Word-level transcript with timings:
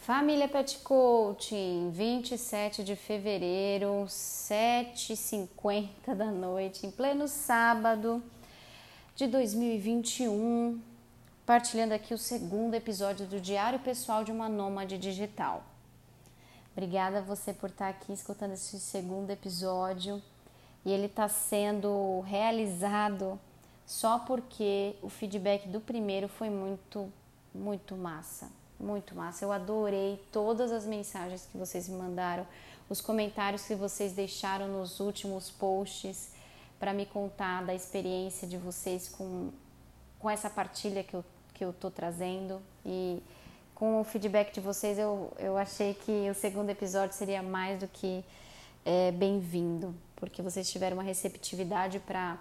Família 0.00 0.48
Pet 0.48 0.78
Coaching, 0.78 1.90
27 1.90 2.82
de 2.82 2.96
fevereiro, 2.96 4.06
7h50 4.08 6.14
da 6.16 6.24
noite, 6.24 6.86
em 6.86 6.90
pleno 6.90 7.28
sábado 7.28 8.22
de 9.14 9.26
2021, 9.26 10.80
partilhando 11.44 11.92
aqui 11.92 12.14
o 12.14 12.18
segundo 12.18 12.72
episódio 12.72 13.26
do 13.26 13.38
Diário 13.38 13.78
Pessoal 13.80 14.24
de 14.24 14.32
uma 14.32 14.48
Nômade 14.48 14.96
Digital. 14.96 15.62
Obrigada 16.72 17.18
a 17.18 17.22
você 17.22 17.52
por 17.52 17.68
estar 17.68 17.90
aqui 17.90 18.10
escutando 18.10 18.52
esse 18.52 18.80
segundo 18.80 19.28
episódio. 19.28 20.22
E 20.82 20.90
ele 20.90 21.06
está 21.06 21.28
sendo 21.28 22.22
realizado 22.22 23.38
só 23.84 24.18
porque 24.18 24.96
o 25.02 25.10
feedback 25.10 25.68
do 25.68 25.78
primeiro 25.78 26.26
foi 26.26 26.48
muito, 26.48 27.12
muito 27.54 27.94
massa 27.94 28.59
muito 28.80 29.14
massa. 29.14 29.44
Eu 29.44 29.52
adorei 29.52 30.20
todas 30.32 30.72
as 30.72 30.84
mensagens 30.84 31.46
que 31.50 31.56
vocês 31.56 31.88
me 31.88 31.96
mandaram, 31.96 32.46
os 32.88 33.00
comentários 33.00 33.62
que 33.64 33.74
vocês 33.74 34.12
deixaram 34.12 34.66
nos 34.68 34.98
últimos 34.98 35.50
posts 35.50 36.30
para 36.78 36.92
me 36.92 37.06
contar 37.06 37.64
da 37.64 37.74
experiência 37.74 38.48
de 38.48 38.56
vocês 38.56 39.08
com, 39.08 39.50
com 40.18 40.30
essa 40.30 40.48
partilha 40.48 41.04
que 41.04 41.14
eu, 41.14 41.24
que 41.54 41.64
eu 41.64 41.72
tô 41.72 41.90
trazendo. 41.90 42.60
E 42.84 43.22
com 43.74 44.00
o 44.00 44.04
feedback 44.04 44.52
de 44.52 44.60
vocês, 44.60 44.98
eu, 44.98 45.32
eu 45.38 45.56
achei 45.56 45.94
que 45.94 46.28
o 46.30 46.34
segundo 46.34 46.70
episódio 46.70 47.14
seria 47.14 47.42
mais 47.42 47.78
do 47.78 47.86
que 47.86 48.24
é, 48.84 49.12
bem-vindo, 49.12 49.94
porque 50.16 50.42
vocês 50.42 50.70
tiveram 50.70 50.96
uma 50.96 51.02
receptividade 51.02 51.98
para 52.00 52.38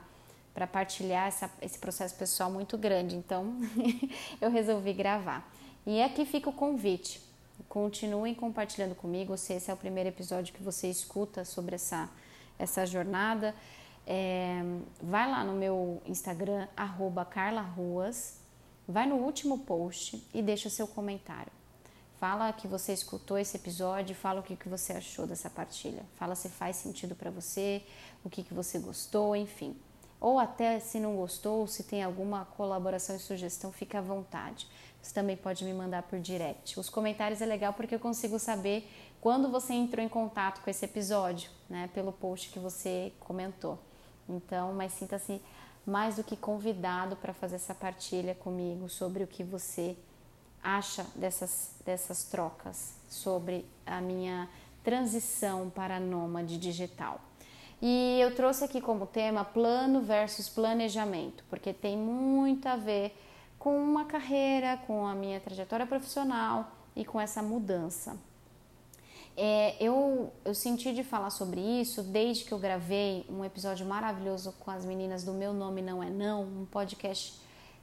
para 0.54 0.68
partilhar 0.68 1.28
essa, 1.28 1.50
esse 1.62 1.78
processo 1.80 2.16
pessoal 2.16 2.52
muito 2.52 2.78
grande. 2.78 3.16
Então, 3.16 3.56
eu 4.42 4.50
resolvi 4.50 4.92
gravar. 4.92 5.50
E 5.92 6.04
aqui 6.04 6.24
fica 6.24 6.48
o 6.48 6.54
convite. 6.54 7.20
Continuem 7.68 8.36
compartilhando 8.36 8.94
comigo 8.94 9.36
se 9.36 9.54
esse 9.54 9.72
é 9.72 9.74
o 9.74 9.78
primeiro 9.78 10.08
episódio 10.08 10.54
que 10.54 10.62
você 10.62 10.88
escuta 10.88 11.44
sobre 11.44 11.74
essa, 11.74 12.08
essa 12.60 12.86
jornada. 12.86 13.56
É, 14.06 14.62
vai 15.02 15.28
lá 15.28 15.44
no 15.44 15.54
meu 15.54 16.00
Instagram, 16.06 16.68
carlaruas, 17.32 18.36
vai 18.88 19.08
no 19.08 19.16
último 19.16 19.58
post 19.58 20.24
e 20.32 20.44
deixa 20.44 20.70
seu 20.70 20.86
comentário. 20.88 21.52
Fala 22.20 22.54
que 22.54 22.68
você 22.68 22.94
escutou 22.94 23.40
esse 23.40 23.58
episódio, 23.58 24.16
fala 24.16 24.42
o 24.42 24.44
que, 24.44 24.56
que 24.56 24.70
você 24.70 24.94
achou 24.94 25.26
dessa 25.26 25.50
partilha. 25.50 26.06
Fala 26.18 26.36
se 26.36 26.50
faz 26.50 26.76
sentido 26.76 27.16
para 27.16 27.32
você, 27.32 27.82
o 28.24 28.30
que, 28.30 28.44
que 28.44 28.54
você 28.54 28.78
gostou, 28.78 29.36
enfim. 29.36 29.76
Ou 30.22 30.38
até 30.38 30.80
se 30.80 31.00
não 31.00 31.16
gostou, 31.16 31.66
se 31.66 31.84
tem 31.84 32.04
alguma 32.04 32.46
colaboração 32.46 33.16
e 33.16 33.20
sugestão, 33.20 33.72
fica 33.72 34.00
à 34.00 34.02
vontade. 34.02 34.68
Você 35.02 35.14
também 35.14 35.38
pode 35.38 35.64
me 35.64 35.74
mandar 35.74 36.04
por 36.04 36.20
direct. 36.20 36.80
Os 36.80 36.90
comentários 36.90 37.42
é 37.42 37.46
legal 37.46 37.74
porque 37.74 37.96
eu 37.96 38.00
consigo 38.00 38.38
saber 38.38 38.90
quando 39.22 39.50
você 39.50 39.74
entrou 39.74 40.04
em 40.04 40.10
contato 40.10 40.62
com 40.62 40.70
esse 40.70 40.86
episódio, 40.86 41.50
né, 41.70 41.90
pelo 41.94 42.12
post 42.12 42.50
que 42.50 42.60
você 42.60 43.12
comentou. 43.20 43.80
Então, 44.28 44.74
mas 44.74 44.94
sinta-se 44.94 45.42
mais 45.86 46.18
do 46.18 46.24
que 46.24 46.38
convidado 46.38 47.16
para 47.16 47.34
fazer 47.34 47.56
essa 47.56 47.74
partilha 47.74 48.36
comigo 48.36 48.88
sobre 48.88 49.24
o 49.24 49.28
que 49.28 49.44
você 49.44 49.98
acha 50.64 51.06
dessas, 51.16 51.76
dessas 51.86 52.24
trocas, 52.26 52.94
sobre 53.08 53.66
a 53.86 54.00
minha 54.02 54.50
transição 54.84 55.70
para 55.70 56.00
nômade 56.00 56.58
digital. 56.58 57.20
E 57.82 58.20
eu 58.20 58.36
trouxe 58.36 58.66
aqui 58.66 58.82
como 58.82 59.06
tema 59.06 59.44
plano 59.46 60.02
versus 60.02 60.50
planejamento, 60.50 61.44
porque 61.50 61.74
tem 61.74 61.98
muito 61.98 62.68
a 62.68 62.76
ver 62.76 63.16
com 63.60 63.78
uma 63.78 64.06
carreira, 64.06 64.78
com 64.88 65.06
a 65.06 65.14
minha 65.14 65.40
trajetória 65.40 65.86
profissional 65.86 66.72
e 66.96 67.04
com 67.04 67.20
essa 67.20 67.44
mudança. 67.44 68.18
É, 69.36 69.76
eu, 69.80 70.34
eu 70.44 70.56
senti 70.56 70.94
de 70.94 71.04
falar 71.04 71.30
sobre 71.30 71.62
isso 71.62 72.02
desde 72.02 72.46
que 72.46 72.52
eu 72.52 72.60
gravei 72.60 73.26
um 73.30 73.46
episódio 73.46 73.86
maravilhoso 73.86 74.54
com 74.60 74.72
as 74.72 74.84
meninas 74.84 75.24
do 75.24 75.34
Meu 75.34 75.54
Nome 75.54 75.82
Não 75.82 76.02
É 76.02 76.10
Não, 76.10 76.44
um 76.44 76.66
podcast 76.66 77.40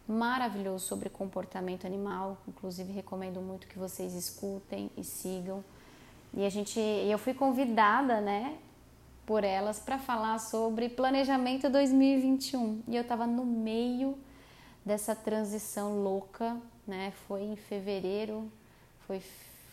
maravilhoso 0.09 0.87
sobre 0.87 1.09
comportamento 1.09 1.87
animal. 1.87 2.39
Inclusive, 2.49 2.93
recomendo 2.93 3.41
muito 3.41 3.67
que 3.67 3.79
vocês 3.79 4.15
escutem 4.15 4.91
e 4.97 5.05
sigam. 5.05 5.65
E 6.35 6.45
a 6.45 6.51
gente, 6.51 6.79
eu 6.79 7.19
fui 7.19 7.33
convidada, 7.33 8.21
né, 8.21 8.59
por 9.25 9.43
elas 9.43 9.79
para 9.79 9.99
falar 9.99 10.39
sobre 10.39 10.89
planejamento 10.89 11.69
2021. 11.69 12.83
E 12.87 12.97
eu 12.97 13.03
estava 13.03 13.27
no 13.27 13.45
meio 13.45 14.17
dessa 14.87 15.15
transição 15.15 16.03
louca, 16.03 16.57
né? 16.87 17.13
Foi 17.27 17.43
em 17.43 17.57
fevereiro, 17.57 18.51
foi 19.07 19.21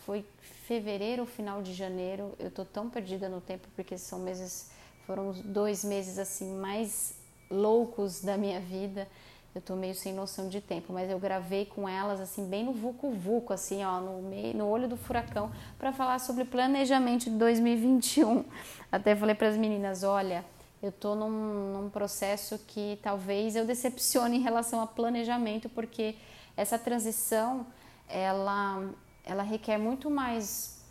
foi 0.04 0.24
fevereiro, 0.66 1.24
final 1.24 1.62
de 1.62 1.72
janeiro. 1.72 2.32
Eu 2.38 2.50
tô 2.50 2.64
tão 2.64 2.90
perdida 2.90 3.28
no 3.28 3.40
tempo 3.40 3.66
porque 3.74 3.96
são 3.96 4.18
meses, 4.18 4.70
foram 5.06 5.32
dois 5.32 5.82
meses 5.82 6.18
assim 6.18 6.54
mais 6.56 7.14
loucos 7.50 8.20
da 8.20 8.36
minha 8.36 8.60
vida. 8.60 9.08
Eu 9.54 9.62
tô 9.62 9.76
meio 9.76 9.94
sem 9.94 10.12
noção 10.12 10.48
de 10.48 10.60
tempo, 10.60 10.92
mas 10.92 11.08
eu 11.08 11.18
gravei 11.18 11.64
com 11.64 11.88
elas 11.88 12.20
assim 12.20 12.44
bem 12.44 12.64
no 12.64 12.72
vucu 12.72 13.12
vucu 13.12 13.52
assim, 13.52 13.84
ó, 13.84 14.00
no 14.00 14.20
meio, 14.20 14.56
no 14.56 14.66
olho 14.66 14.88
do 14.88 14.96
furacão 14.96 15.50
para 15.78 15.92
falar 15.92 16.18
sobre 16.18 16.44
planejamento 16.44 17.24
de 17.24 17.36
2021. 17.36 18.44
Até 18.90 19.14
falei 19.14 19.34
para 19.34 19.48
as 19.48 19.56
meninas, 19.56 20.02
olha, 20.02 20.44
eu 20.84 20.90
estou 20.90 21.16
num, 21.16 21.72
num, 21.72 21.88
processo 21.88 22.58
que 22.58 22.98
talvez 23.02 23.56
eu 23.56 23.64
decepcione 23.64 24.36
em 24.36 24.40
relação 24.42 24.82
a 24.82 24.86
planejamento, 24.86 25.66
porque 25.70 26.14
essa 26.54 26.78
transição 26.78 27.66
ela, 28.06 28.90
ela 29.24 29.42
requer 29.42 29.78
muito 29.78 30.10
mais 30.10 30.84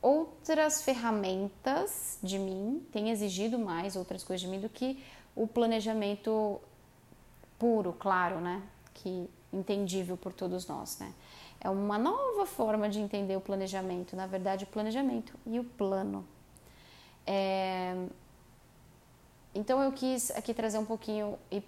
outras 0.00 0.82
ferramentas 0.82 2.20
de 2.22 2.38
mim, 2.38 2.86
tem 2.92 3.10
exigido 3.10 3.58
mais 3.58 3.96
outras 3.96 4.22
coisas 4.22 4.40
de 4.40 4.46
mim 4.46 4.60
do 4.60 4.68
que 4.68 5.02
o 5.34 5.48
planejamento 5.48 6.60
puro, 7.58 7.92
claro, 7.92 8.40
né? 8.40 8.62
Que 8.94 9.28
entendível 9.52 10.16
por 10.16 10.32
todos 10.32 10.64
nós, 10.68 10.96
né? 11.00 11.12
É 11.60 11.68
uma 11.68 11.98
nova 11.98 12.46
forma 12.46 12.88
de 12.88 13.00
entender 13.00 13.36
o 13.36 13.40
planejamento, 13.40 14.14
na 14.14 14.28
verdade, 14.28 14.62
o 14.62 14.66
planejamento 14.68 15.34
e 15.44 15.58
o 15.58 15.64
plano. 15.64 16.24
É, 17.26 17.96
então 19.54 19.82
eu 19.82 19.92
quis 19.92 20.30
aqui 20.30 20.54
trazer 20.54 20.78
um 20.78 20.84
pouquinho 20.84 21.38
e, 21.50 21.62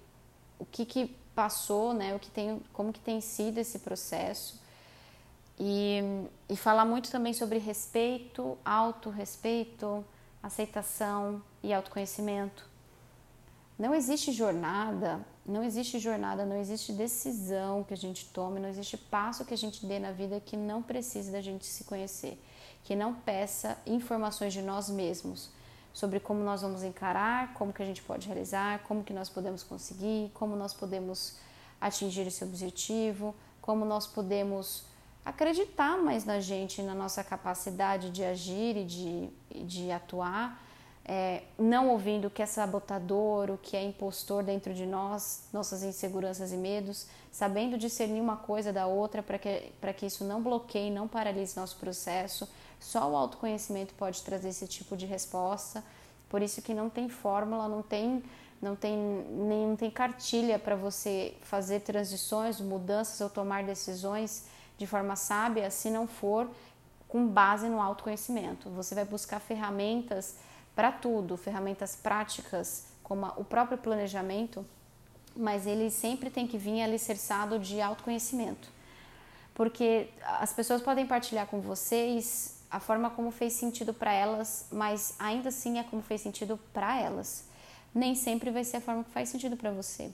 o 0.59 0.67
que, 0.67 0.85
que 0.87 1.07
passou, 1.35 1.93
né? 1.93 2.15
O 2.15 2.19
que 2.19 2.31
tem, 2.31 2.63
como 2.73 2.93
que 2.93 3.01
tem 3.01 3.21
sido 3.21 3.59
esse 3.59 3.81
processo 3.81 4.61
e, 5.59 6.01
e 6.49 6.57
falar 6.57 6.85
muito 6.85 7.11
também 7.11 7.33
sobre 7.33 7.59
respeito, 7.59 8.57
autorrespeito, 8.65 10.05
aceitação 10.43 11.43
e 11.63 11.73
autoconhecimento. 11.73 12.69
Não 13.79 13.95
existe 13.95 14.33
jornada, 14.33 15.21
não 15.45 15.63
existe 15.63 15.99
jornada, 15.99 16.45
não 16.47 16.57
existe 16.57 16.93
decisão 16.93 17.83
que 17.83 17.93
a 17.93 17.97
gente 17.97 18.27
tome, 18.27 18.61
não 18.61 18.69
existe 18.69 18.97
passo 18.97 19.45
que 19.45 19.53
a 19.53 19.59
gente 19.59 19.85
dê 19.85 19.99
na 19.99 20.13
vida 20.13 20.41
que 20.41 20.57
não 20.57 20.81
precise 20.81 21.31
da 21.33 21.41
gente 21.41 21.67
se 21.67 21.83
conhecer, 21.85 22.41
que 22.85 22.95
não 22.95 23.13
peça 23.15 23.77
informações 23.85 24.53
de 24.53 24.63
nós 24.63 24.89
mesmos 24.89 25.51
sobre 25.95 26.19
como 26.19 26.41
nós 26.41 26.61
vamos 26.61 26.83
encarar, 26.83 27.55
como 27.55 27.73
que 27.73 27.81
a 27.81 27.87
gente 27.87 28.03
pode 28.03 28.27
realizar, 28.27 28.81
como 28.81 29.05
que 29.05 29.13
nós 29.13 29.31
podemos 29.31 29.63
conseguir, 29.63 30.31
como 30.35 30.57
nós 30.57 30.75
podemos 30.75 31.39
atingir 31.81 32.27
esse 32.27 32.43
objetivo, 32.43 33.33
como 33.63 33.85
nós 33.85 34.05
podemos 34.05 34.85
acreditar 35.25 35.97
mais 35.97 36.25
na 36.25 36.41
gente, 36.41 36.83
na 36.83 36.95
nossa 36.95 37.23
capacidade 37.23 38.11
de 38.11 38.25
agir 38.25 38.77
e 38.77 38.85
de, 38.85 39.29
de 39.65 39.91
atuar, 39.93 40.61
é, 41.07 41.43
não 41.59 41.91
ouvindo 41.91 42.27
o 42.27 42.31
que 42.31 42.43
é 42.43 42.47
sabotador, 42.47 43.51
o 43.51 43.59
que 43.59 43.77
é 43.77 43.83
impostor 43.83 44.43
dentro 44.43 44.75
de 44.75 44.87
nós, 44.87 45.45
nossas 45.53 45.83
inseguranças 45.83 46.53
e 46.53 46.57
medos, 46.57 47.07
sabendo 47.31 47.79
discernir 47.79 48.21
uma 48.21 48.37
coisa 48.37 48.73
da 48.73 48.87
outra 48.87 49.23
para 49.23 49.39
que, 49.39 49.71
que 49.97 50.07
isso 50.07 50.25
não 50.25 50.43
bloqueie, 50.43 50.91
não 50.91 51.07
paralise 51.07 51.57
nosso 51.57 51.77
processo, 51.77 52.49
só 52.85 53.11
o 53.11 53.17
autoconhecimento 53.17 53.95
pode 53.95 54.23
trazer 54.23 54.51
esse 54.51 54.69
tipo 54.69 54.95
de 54.95 55.07
resposta. 55.07 55.83
Por 56.29 56.43
isso 56.43 56.61
que 56.61 56.75
não 56.75 56.91
tem 56.91 57.09
fórmula, 57.09 57.67
não 57.67 57.83
tem 57.83 58.23
não 58.61 58.77
tem 58.77 58.95
nem 58.97 59.67
não 59.67 59.75
tem 59.77 59.91
cartilha 59.91 60.59
para 60.59 60.77
você 60.77 61.35
fazer 61.41 61.81
transições, 61.81 62.61
mudanças 62.61 63.19
ou 63.23 63.31
tomar 63.31 63.65
decisões 63.65 64.45
de 64.77 64.87
forma 64.87 65.17
sábia, 65.17 65.71
se 65.71 65.89
não 65.89 66.07
for 66.07 66.51
com 67.09 67.27
base 67.27 67.69
no 67.69 67.81
autoconhecimento. 67.81 68.69
Você 68.71 68.95
vai 68.95 69.07
buscar 69.07 69.41
ferramentas 69.41 70.37
para 70.77 70.93
tudo, 70.93 71.39
ferramentas 71.39 71.97
práticas, 71.97 72.87
como 73.03 73.27
o 73.37 73.45
próprio 73.45 73.79
planejamento, 73.79 74.65
mas 75.35 75.67
ele 75.67 75.91
sempre 75.91 76.29
tem 76.29 76.47
que 76.47 76.59
vir 76.59 76.83
alicerçado 76.83 77.59
de 77.59 77.81
autoconhecimento. 77.81 78.69
Porque 79.55 80.11
as 80.39 80.53
pessoas 80.53 80.83
podem 80.83 81.07
partilhar 81.07 81.47
com 81.47 81.61
vocês 81.61 82.55
a 82.75 82.81
forma 82.81 83.09
como 83.09 83.31
fez 83.31 83.53
sentido 83.53 83.95
para 83.95 84.13
elas, 84.13 84.67
mas 84.73 85.15
ainda 85.17 85.49
assim 85.49 85.79
é 85.79 85.85
como 85.85 86.03
fez 86.03 86.21
sentido 86.21 86.59
para 86.73 87.01
elas. 87.01 87.45
Nem 87.95 88.17
sempre 88.17 88.51
vai 88.51 88.65
ser 88.65 88.79
a 88.79 88.81
forma 88.81 89.05
que 89.05 89.11
faz 89.11 89.29
sentido 89.29 89.57
para 89.57 89.71
você. 89.71 90.11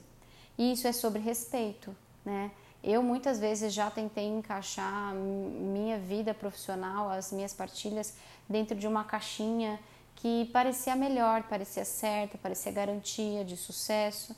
E 0.59 0.71
isso 0.71 0.87
é 0.87 0.91
sobre 0.91 1.19
respeito, 1.19 1.95
né? 2.23 2.51
Eu 2.83 3.01
muitas 3.01 3.39
vezes 3.39 3.73
já 3.73 3.89
tentei 3.89 4.27
encaixar 4.27 5.11
minha 5.15 5.97
vida 5.97 6.35
profissional, 6.35 7.09
as 7.09 7.31
minhas 7.31 7.51
partilhas, 7.51 8.13
dentro 8.47 8.75
de 8.75 8.87
uma 8.87 9.03
caixinha 9.03 9.79
que 10.15 10.45
parecia 10.53 10.95
melhor, 10.95 11.41
parecia 11.43 11.83
certa, 11.83 12.37
parecia 12.37 12.71
garantia 12.71 13.43
de 13.43 13.57
sucesso. 13.57 14.35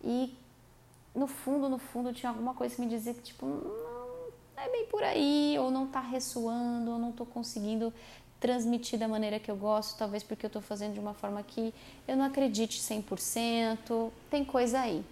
E 0.00 0.32
no 1.12 1.26
fundo, 1.26 1.68
no 1.68 1.78
fundo, 1.78 2.12
tinha 2.12 2.30
alguma 2.30 2.54
coisa 2.54 2.76
que 2.76 2.80
me 2.80 2.88
dizia 2.88 3.14
que, 3.14 3.22
tipo, 3.22 3.46
não 3.46 3.93
é 4.56 4.68
bem 4.70 4.86
por 4.86 5.02
aí, 5.02 5.56
ou 5.58 5.70
não 5.70 5.86
tá 5.86 6.00
ressoando, 6.00 6.92
ou 6.92 6.98
não 6.98 7.12
tô 7.12 7.26
conseguindo 7.26 7.92
transmitir 8.40 8.98
da 8.98 9.08
maneira 9.08 9.38
que 9.38 9.50
eu 9.50 9.56
gosto, 9.56 9.96
talvez 9.96 10.22
porque 10.22 10.44
eu 10.44 10.48
estou 10.48 10.60
fazendo 10.60 10.92
de 10.92 11.00
uma 11.00 11.14
forma 11.14 11.42
que 11.42 11.72
eu 12.06 12.16
não 12.16 12.24
acredite 12.26 12.78
100%, 12.78 14.10
tem 14.30 14.44
coisa 14.44 14.80
aí. 14.80 15.04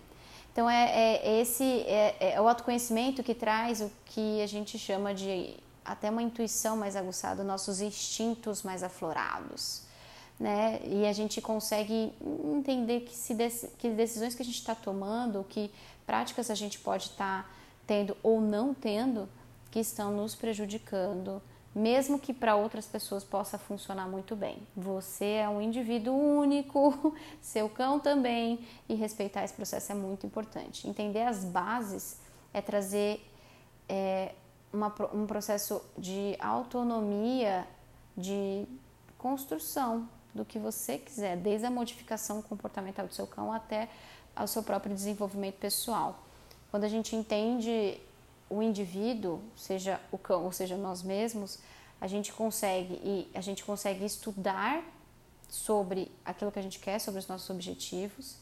Então 0.52 0.68
é, 0.68 1.16
é 1.24 1.40
esse 1.40 1.64
é, 1.64 2.34
é, 2.34 2.40
o 2.40 2.46
autoconhecimento 2.46 3.22
que 3.22 3.34
traz 3.34 3.80
o 3.80 3.90
que 4.04 4.42
a 4.42 4.46
gente 4.46 4.78
chama 4.78 5.14
de 5.14 5.56
até 5.82 6.10
uma 6.10 6.22
intuição 6.22 6.76
mais 6.76 6.94
aguçada, 6.94 7.42
nossos 7.42 7.80
instintos 7.80 8.62
mais 8.62 8.82
aflorados, 8.82 9.82
né? 10.38 10.80
E 10.84 11.06
a 11.06 11.12
gente 11.14 11.40
consegue 11.40 12.12
entender 12.44 13.00
que 13.00 13.14
se 13.16 13.34
que 13.78 13.88
decisões 13.88 14.34
que 14.34 14.42
a 14.42 14.44
gente 14.44 14.58
está 14.58 14.74
tomando, 14.74 15.42
que 15.48 15.70
práticas 16.06 16.50
a 16.50 16.54
gente 16.54 16.78
pode 16.78 17.04
estar 17.04 17.44
tá 17.44 17.61
tendo 17.92 18.16
ou 18.22 18.40
não 18.40 18.72
tendo, 18.72 19.28
que 19.70 19.80
estão 19.80 20.12
nos 20.12 20.34
prejudicando 20.34 21.42
mesmo 21.74 22.18
que 22.18 22.34
para 22.34 22.54
outras 22.54 22.86
pessoas 22.86 23.24
possa 23.24 23.56
funcionar 23.56 24.06
muito 24.06 24.36
bem. 24.36 24.58
Você 24.76 25.24
é 25.24 25.48
um 25.48 25.60
indivíduo 25.60 26.14
único, 26.14 27.14
seu 27.40 27.68
cão 27.68 27.98
também, 27.98 28.66
e 28.88 28.94
respeitar 28.94 29.42
esse 29.42 29.54
processo 29.54 29.92
é 29.92 29.94
muito 29.94 30.26
importante. 30.26 30.86
Entender 30.86 31.22
as 31.22 31.44
bases 31.44 32.18
é 32.52 32.60
trazer 32.60 33.26
é, 33.88 34.34
uma, 34.70 34.94
um 35.14 35.26
processo 35.26 35.82
de 35.96 36.36
autonomia, 36.38 37.66
de 38.14 38.66
construção 39.16 40.06
do 40.34 40.44
que 40.44 40.58
você 40.58 40.98
quiser, 40.98 41.38
desde 41.38 41.66
a 41.66 41.70
modificação 41.70 42.42
comportamental 42.42 43.06
do 43.06 43.14
seu 43.14 43.26
cão 43.26 43.50
até 43.50 43.88
ao 44.36 44.46
seu 44.46 44.62
próprio 44.62 44.94
desenvolvimento 44.94 45.56
pessoal. 45.56 46.22
Quando 46.72 46.84
a 46.84 46.88
gente 46.88 47.14
entende 47.14 48.00
o 48.48 48.62
indivíduo, 48.62 49.42
seja 49.54 50.00
o 50.10 50.16
cão 50.16 50.46
ou 50.46 50.52
seja 50.52 50.74
nós 50.74 51.02
mesmos, 51.02 51.58
a 52.00 52.06
gente 52.06 52.32
consegue 52.32 52.94
e 52.94 53.30
a 53.34 53.42
gente 53.42 53.62
consegue 53.62 54.02
estudar 54.06 54.82
sobre 55.50 56.10
aquilo 56.24 56.50
que 56.50 56.58
a 56.58 56.62
gente 56.62 56.78
quer, 56.78 56.98
sobre 56.98 57.20
os 57.20 57.28
nossos 57.28 57.50
objetivos, 57.50 58.38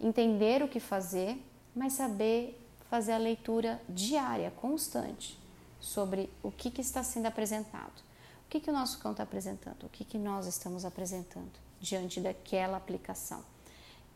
entender 0.00 0.60
o 0.64 0.66
que 0.66 0.80
fazer, 0.80 1.40
mas 1.72 1.92
saber 1.92 2.60
fazer 2.90 3.12
a 3.12 3.18
leitura 3.18 3.80
diária, 3.88 4.50
constante, 4.50 5.38
sobre 5.80 6.28
o 6.42 6.50
que, 6.50 6.68
que 6.68 6.80
está 6.80 7.04
sendo 7.04 7.26
apresentado, 7.26 8.02
o 8.44 8.50
que, 8.50 8.58
que 8.58 8.70
o 8.70 8.72
nosso 8.72 8.98
cão 8.98 9.12
está 9.12 9.22
apresentando, 9.22 9.84
o 9.84 9.88
que, 9.88 10.04
que 10.04 10.18
nós 10.18 10.48
estamos 10.48 10.84
apresentando 10.84 11.52
diante 11.80 12.20
daquela 12.20 12.76
aplicação, 12.76 13.44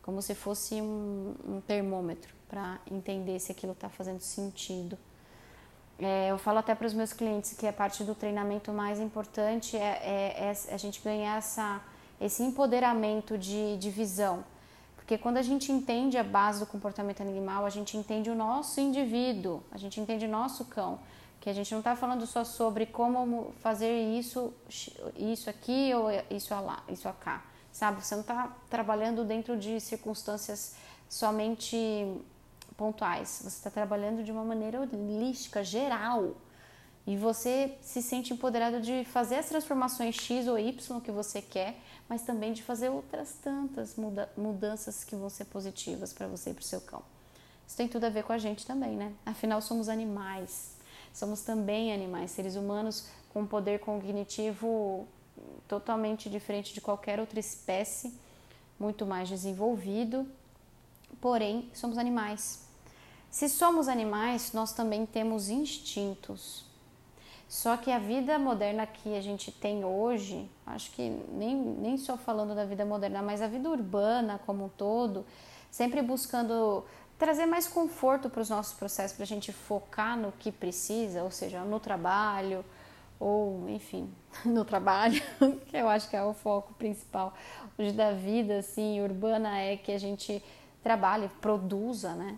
como 0.07 0.23
se 0.23 0.33
fosse 0.33 0.81
um, 0.81 1.35
um 1.45 1.61
termômetro 1.61 2.33
para 2.47 2.79
entender 2.89 3.37
se 3.39 3.51
aquilo 3.51 3.73
está 3.73 3.89
fazendo 3.89 4.21
sentido 4.21 4.97
é, 5.99 6.29
eu 6.29 6.37
falo 6.37 6.59
até 6.59 6.75
para 6.75 6.85
os 6.85 6.93
meus 6.93 7.11
clientes 7.11 7.53
que 7.53 7.65
a 7.65 7.73
parte 7.73 8.03
do 8.03 8.13
treinamento 8.13 8.71
mais 8.71 8.99
importante 8.99 9.75
é, 9.75 9.79
é, 9.79 10.53
é, 10.69 10.73
a 10.73 10.77
gente 10.77 11.01
ganhar 11.01 11.37
essa, 11.37 11.81
esse 12.21 12.43
empoderamento 12.43 13.37
de, 13.37 13.77
de 13.77 13.89
visão. 13.89 14.43
Porque 14.95 15.17
quando 15.17 15.37
a 15.37 15.41
gente 15.41 15.71
entende 15.71 16.17
a 16.17 16.23
base 16.23 16.59
do 16.59 16.67
comportamento 16.67 17.21
animal, 17.21 17.65
a 17.65 17.69
gente 17.69 17.97
entende 17.97 18.29
o 18.29 18.35
nosso 18.35 18.79
indivíduo, 18.79 19.63
a 19.71 19.77
gente 19.77 19.99
entende 19.99 20.25
o 20.25 20.29
nosso 20.29 20.65
cão. 20.65 20.99
Que 21.41 21.49
a 21.49 21.53
gente 21.53 21.71
não 21.71 21.79
está 21.79 21.95
falando 21.95 22.27
só 22.27 22.43
sobre 22.43 22.85
como 22.85 23.53
fazer 23.59 23.91
isso, 24.19 24.53
isso 25.15 25.49
aqui 25.49 25.93
ou 25.95 26.09
isso 26.29 26.53
lá, 26.53 26.83
isso 26.89 27.07
cá, 27.21 27.43
sabe? 27.77 28.03
Você 28.03 28.15
não 28.15 28.21
está 28.21 28.51
trabalhando 28.71 29.23
dentro 29.23 29.55
de 29.55 29.79
circunstâncias 29.79 30.73
somente 31.07 31.77
pontuais. 32.75 33.41
Você 33.43 33.49
está 33.49 33.69
trabalhando 33.69 34.23
de 34.23 34.31
uma 34.31 34.43
maneira 34.43 34.81
holística, 34.81 35.63
geral. 35.63 36.35
E 37.05 37.15
você 37.15 37.77
se 37.79 38.01
sente 38.01 38.33
empoderado 38.33 38.81
de 38.81 39.05
fazer 39.05 39.35
as 39.35 39.45
transformações 39.45 40.15
X 40.15 40.47
ou 40.47 40.57
Y 40.57 40.99
que 40.99 41.11
você 41.11 41.39
quer, 41.39 41.79
mas 42.09 42.23
também 42.23 42.51
de 42.51 42.63
fazer 42.63 42.89
outras 42.89 43.33
tantas 43.43 43.95
muda 43.95 44.27
mudanças 44.35 45.03
que 45.03 45.15
vão 45.15 45.29
ser 45.29 45.45
positivas 45.45 46.11
para 46.11 46.25
você 46.27 46.49
e 46.49 46.53
para 46.55 46.61
o 46.61 46.65
seu 46.65 46.81
cão. 46.81 47.03
Isso 47.67 47.77
tem 47.77 47.87
tudo 47.87 48.05
a 48.05 48.09
ver 48.09 48.23
com 48.23 48.33
a 48.33 48.39
gente 48.39 48.65
também, 48.65 48.95
né? 48.97 49.13
Afinal, 49.23 49.61
somos 49.61 49.87
animais. 49.87 50.75
Somos 51.13 51.41
também 51.41 51.93
animais, 51.93 52.31
seres 52.31 52.55
humanos 52.55 53.07
com 53.31 53.45
poder 53.45 53.79
cognitivo 53.79 55.07
totalmente 55.67 56.29
diferente 56.29 56.73
de 56.73 56.81
qualquer 56.81 57.19
outra 57.19 57.39
espécie, 57.39 58.13
muito 58.79 59.05
mais 59.05 59.27
desenvolvido, 59.29 60.27
porém, 61.19 61.69
somos 61.73 61.97
animais. 61.97 62.67
Se 63.29 63.49
somos 63.49 63.87
animais, 63.87 64.53
nós 64.53 64.71
também 64.71 65.05
temos 65.05 65.49
instintos. 65.49 66.65
Só 67.47 67.77
que 67.77 67.91
a 67.91 67.99
vida 67.99 68.37
moderna 68.37 68.85
que 68.85 69.15
a 69.15 69.21
gente 69.21 69.51
tem 69.51 69.85
hoje, 69.85 70.49
acho 70.65 70.91
que 70.91 71.09
nem, 71.31 71.55
nem 71.55 71.97
só 71.97 72.17
falando 72.17 72.53
da 72.53 72.65
vida 72.65 72.85
moderna, 72.85 73.21
mas 73.21 73.41
a 73.41 73.47
vida 73.47 73.69
urbana 73.69 74.39
como 74.45 74.65
um 74.65 74.69
todo, 74.69 75.25
sempre 75.71 76.01
buscando 76.01 76.83
trazer 77.17 77.45
mais 77.45 77.67
conforto 77.67 78.29
para 78.29 78.41
os 78.41 78.49
nossos 78.49 78.73
processos, 78.73 79.15
para 79.15 79.23
a 79.23 79.27
gente 79.27 79.51
focar 79.53 80.17
no 80.17 80.31
que 80.33 80.51
precisa, 80.51 81.23
ou 81.23 81.31
seja, 81.31 81.61
no 81.61 81.79
trabalho, 81.79 82.65
ou 83.19 83.69
enfim, 83.69 84.09
no 84.45 84.63
trabalho, 84.63 85.21
que 85.67 85.77
eu 85.77 85.89
acho 85.89 86.09
que 86.09 86.15
é 86.15 86.23
o 86.23 86.33
foco 86.33 86.73
principal 86.75 87.33
hoje 87.77 87.91
da 87.91 88.11
vida 88.11 88.59
assim, 88.59 89.01
urbana, 89.01 89.57
é 89.59 89.77
que 89.77 89.91
a 89.91 89.99
gente 89.99 90.43
trabalhe, 90.83 91.29
produza, 91.41 92.13
né? 92.13 92.37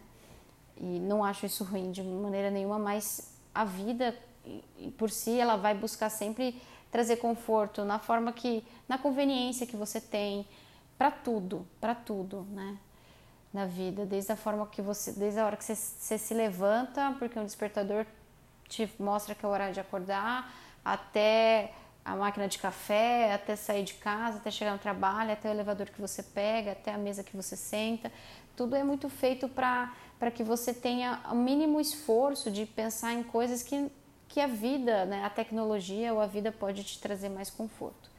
E 0.78 1.00
não 1.00 1.24
acho 1.24 1.46
isso 1.46 1.64
ruim 1.64 1.92
de 1.92 2.02
maneira 2.02 2.50
nenhuma, 2.50 2.80
mas 2.80 3.34
a 3.54 3.66
vida 3.66 4.16
por 4.98 5.10
si 5.10 5.40
ela 5.40 5.58
vai 5.58 5.76
buscar 5.76 6.10
sempre 6.10 6.62
trazer 6.92 7.18
conforto 7.18 7.84
na 7.84 8.00
forma 8.00 8.32
que 8.32 8.64
na 8.88 8.98
conveniência 8.98 9.68
que 9.68 9.75
você 9.75 10.02
tem 10.02 10.48
para 10.98 11.12
tudo, 11.12 11.68
para 11.80 11.94
tudo, 11.94 12.48
né? 12.52 12.78
Na 13.54 13.66
vida, 13.66 14.06
desde 14.06 14.32
a 14.32 14.36
forma 14.36 14.68
que 14.68 14.82
você, 14.82 15.12
desde 15.12 15.40
a 15.40 15.46
hora 15.46 15.58
que 15.58 15.64
você, 15.64 15.75
você 15.75 16.18
se 16.18 16.34
levanta, 16.34 17.16
porque 17.18 17.40
um 17.40 17.46
despertador 17.46 18.06
te 18.68 18.90
mostra 19.00 19.34
que 19.34 19.44
é 19.44 19.50
hora 19.50 19.72
de 19.72 19.80
acordar, 19.80 20.54
até 20.84 21.74
a 22.03 22.15
máquina 22.15 22.48
de 22.48 22.58
café, 22.58 23.34
até 23.34 23.56
sair 23.56 23.84
de 23.84 23.94
casa, 23.96 24.38
até 24.38 24.50
chegar 24.50 24.72
no 24.72 24.80
trabalho, 24.80 25.32
até 25.32 25.50
o 25.50 25.51
elevador 25.51 25.88
que 25.89 26.01
você 26.01 26.24
pega, 26.24 26.72
até 26.72 26.94
a 26.94 26.98
mesa 26.98 27.24
que 27.24 27.36
você 27.36 27.56
senta. 27.56 28.12
Tudo 28.56 28.75
é 28.75 28.84
muito 28.84 29.10
feito 29.10 29.48
para 29.48 29.92
que 30.34 30.44
você 30.44 30.74
tenha 30.74 31.22
o 31.32 31.36
mínimo 31.36 31.80
esforço 31.80 32.50
de 32.50 32.65
pensar 32.65 33.13
em 33.13 33.24
coisas 33.24 33.62
que, 33.62 33.92
que 34.27 34.42
a 34.42 34.48
vida, 34.48 35.06
né, 35.06 35.24
a 35.24 35.30
tecnologia 35.30 36.13
ou 36.13 36.20
a 36.20 36.25
vida 36.25 36.51
pode 36.51 36.84
te 36.84 37.00
trazer 37.00 37.30
mais 37.30 37.50
conforto. 37.50 38.10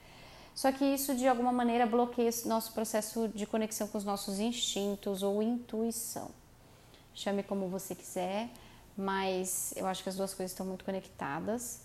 Só 0.54 0.70
que 0.70 0.84
isso 0.84 1.14
de 1.14 1.26
alguma 1.26 1.52
maneira 1.52 1.87
bloqueia 1.87 2.30
nosso 2.44 2.73
processo 2.73 3.28
de 3.28 3.46
conexão 3.46 3.88
com 3.88 3.99
os 3.99 4.04
nossos 4.04 4.38
instintos 4.38 5.23
ou 5.23 5.42
intuição. 5.42 6.30
Chame 7.14 7.42
como 7.42 7.68
você 7.68 7.94
quiser, 7.94 8.50
mas 8.96 9.73
eu 9.76 9.87
acho 9.87 10.02
que 10.02 10.08
as 10.08 10.16
duas 10.16 10.34
coisas 10.34 10.52
estão 10.52 10.66
muito 10.66 10.84
conectadas, 10.84 11.80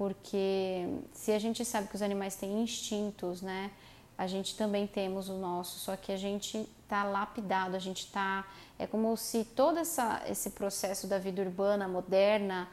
porque 0.00 0.88
se 1.12 1.30
a 1.30 1.38
gente 1.38 1.62
sabe 1.62 1.88
que 1.88 1.94
os 1.94 2.00
animais 2.00 2.34
têm 2.34 2.62
instintos, 2.62 3.42
né? 3.42 3.70
a 4.16 4.26
gente 4.26 4.56
também 4.56 4.86
temos 4.86 5.28
o 5.28 5.34
nosso, 5.34 5.78
só 5.78 5.94
que 5.94 6.10
a 6.10 6.16
gente 6.16 6.66
está 6.82 7.04
lapidado, 7.04 7.76
a 7.76 7.78
gente 7.78 8.06
está. 8.06 8.46
É 8.78 8.86
como 8.86 9.14
se 9.14 9.44
todo 9.44 9.78
essa, 9.78 10.22
esse 10.26 10.52
processo 10.52 11.06
da 11.06 11.18
vida 11.18 11.42
urbana, 11.42 11.86
moderna, 11.86 12.66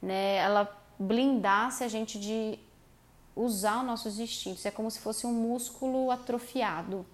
né, 0.00 0.36
ela 0.36 0.66
blindasse 0.98 1.84
a 1.84 1.88
gente 1.88 2.18
de 2.18 2.58
usar 3.36 3.80
os 3.80 3.86
nossos 3.86 4.18
instintos. 4.18 4.64
É 4.64 4.70
como 4.70 4.90
se 4.90 4.98
fosse 4.98 5.26
um 5.26 5.32
músculo 5.34 6.10
atrofiado. 6.10 7.04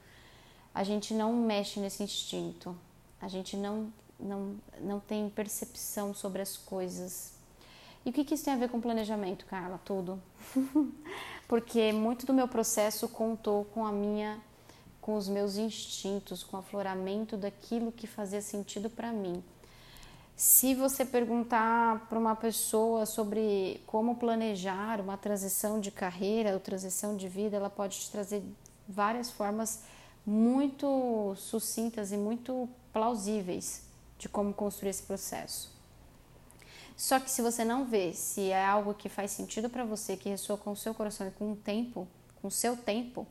A 0.72 0.84
gente 0.84 1.12
não 1.14 1.32
mexe 1.32 1.80
nesse 1.80 2.04
instinto, 2.04 2.76
a 3.20 3.26
gente 3.26 3.56
não, 3.56 3.92
não, 4.20 4.56
não 4.80 5.00
tem 5.00 5.28
percepção 5.28 6.14
sobre 6.14 6.42
as 6.42 6.56
coisas. 6.56 7.37
E 8.04 8.10
o 8.10 8.12
que, 8.12 8.24
que 8.24 8.34
isso 8.34 8.44
tem 8.44 8.54
a 8.54 8.56
ver 8.56 8.68
com 8.68 8.80
planejamento, 8.80 9.44
Carla? 9.46 9.80
Tudo. 9.84 10.20
porque 11.48 11.92
muito 11.92 12.26
do 12.26 12.34
meu 12.34 12.46
processo 12.46 13.08
contou 13.08 13.64
com 13.64 13.84
a 13.86 13.92
minha 13.92 14.40
com 15.00 15.16
os 15.16 15.26
meus 15.26 15.56
instintos, 15.56 16.44
com 16.44 16.58
o 16.58 16.60
afloramento 16.60 17.34
daquilo 17.34 17.90
que 17.90 18.06
fazia 18.06 18.42
sentido 18.42 18.90
para 18.90 19.10
mim. 19.10 19.42
Se 20.36 20.74
você 20.74 21.02
perguntar 21.02 22.06
para 22.10 22.18
uma 22.18 22.36
pessoa 22.36 23.06
sobre 23.06 23.80
como 23.86 24.16
planejar 24.16 25.00
uma 25.00 25.16
transição 25.16 25.80
de 25.80 25.90
carreira 25.90 26.52
ou 26.52 26.60
transição 26.60 27.16
de 27.16 27.26
vida, 27.26 27.56
ela 27.56 27.70
pode 27.70 27.98
te 27.98 28.10
trazer 28.10 28.42
várias 28.86 29.30
formas 29.30 29.82
muito 30.26 31.34
sucintas 31.36 32.12
e 32.12 32.16
muito 32.18 32.68
plausíveis 32.92 33.84
de 34.18 34.28
como 34.28 34.52
construir 34.52 34.90
esse 34.90 35.04
processo. 35.04 35.77
Só 36.98 37.20
que 37.20 37.30
se 37.30 37.40
você 37.40 37.64
não 37.64 37.84
vê 37.84 38.12
se 38.12 38.50
é 38.50 38.66
algo 38.66 38.92
que 38.92 39.08
faz 39.08 39.30
sentido 39.30 39.70
para 39.70 39.84
você, 39.84 40.16
que 40.16 40.28
ressoa 40.28 40.58
com 40.58 40.72
o 40.72 40.76
seu 40.76 40.92
coração 40.92 41.28
e 41.28 41.30
com 41.30 41.52
o 41.52 41.56
tempo, 41.56 42.08
com 42.42 42.48
o 42.48 42.50
seu 42.50 42.76
tempo, 42.76 43.24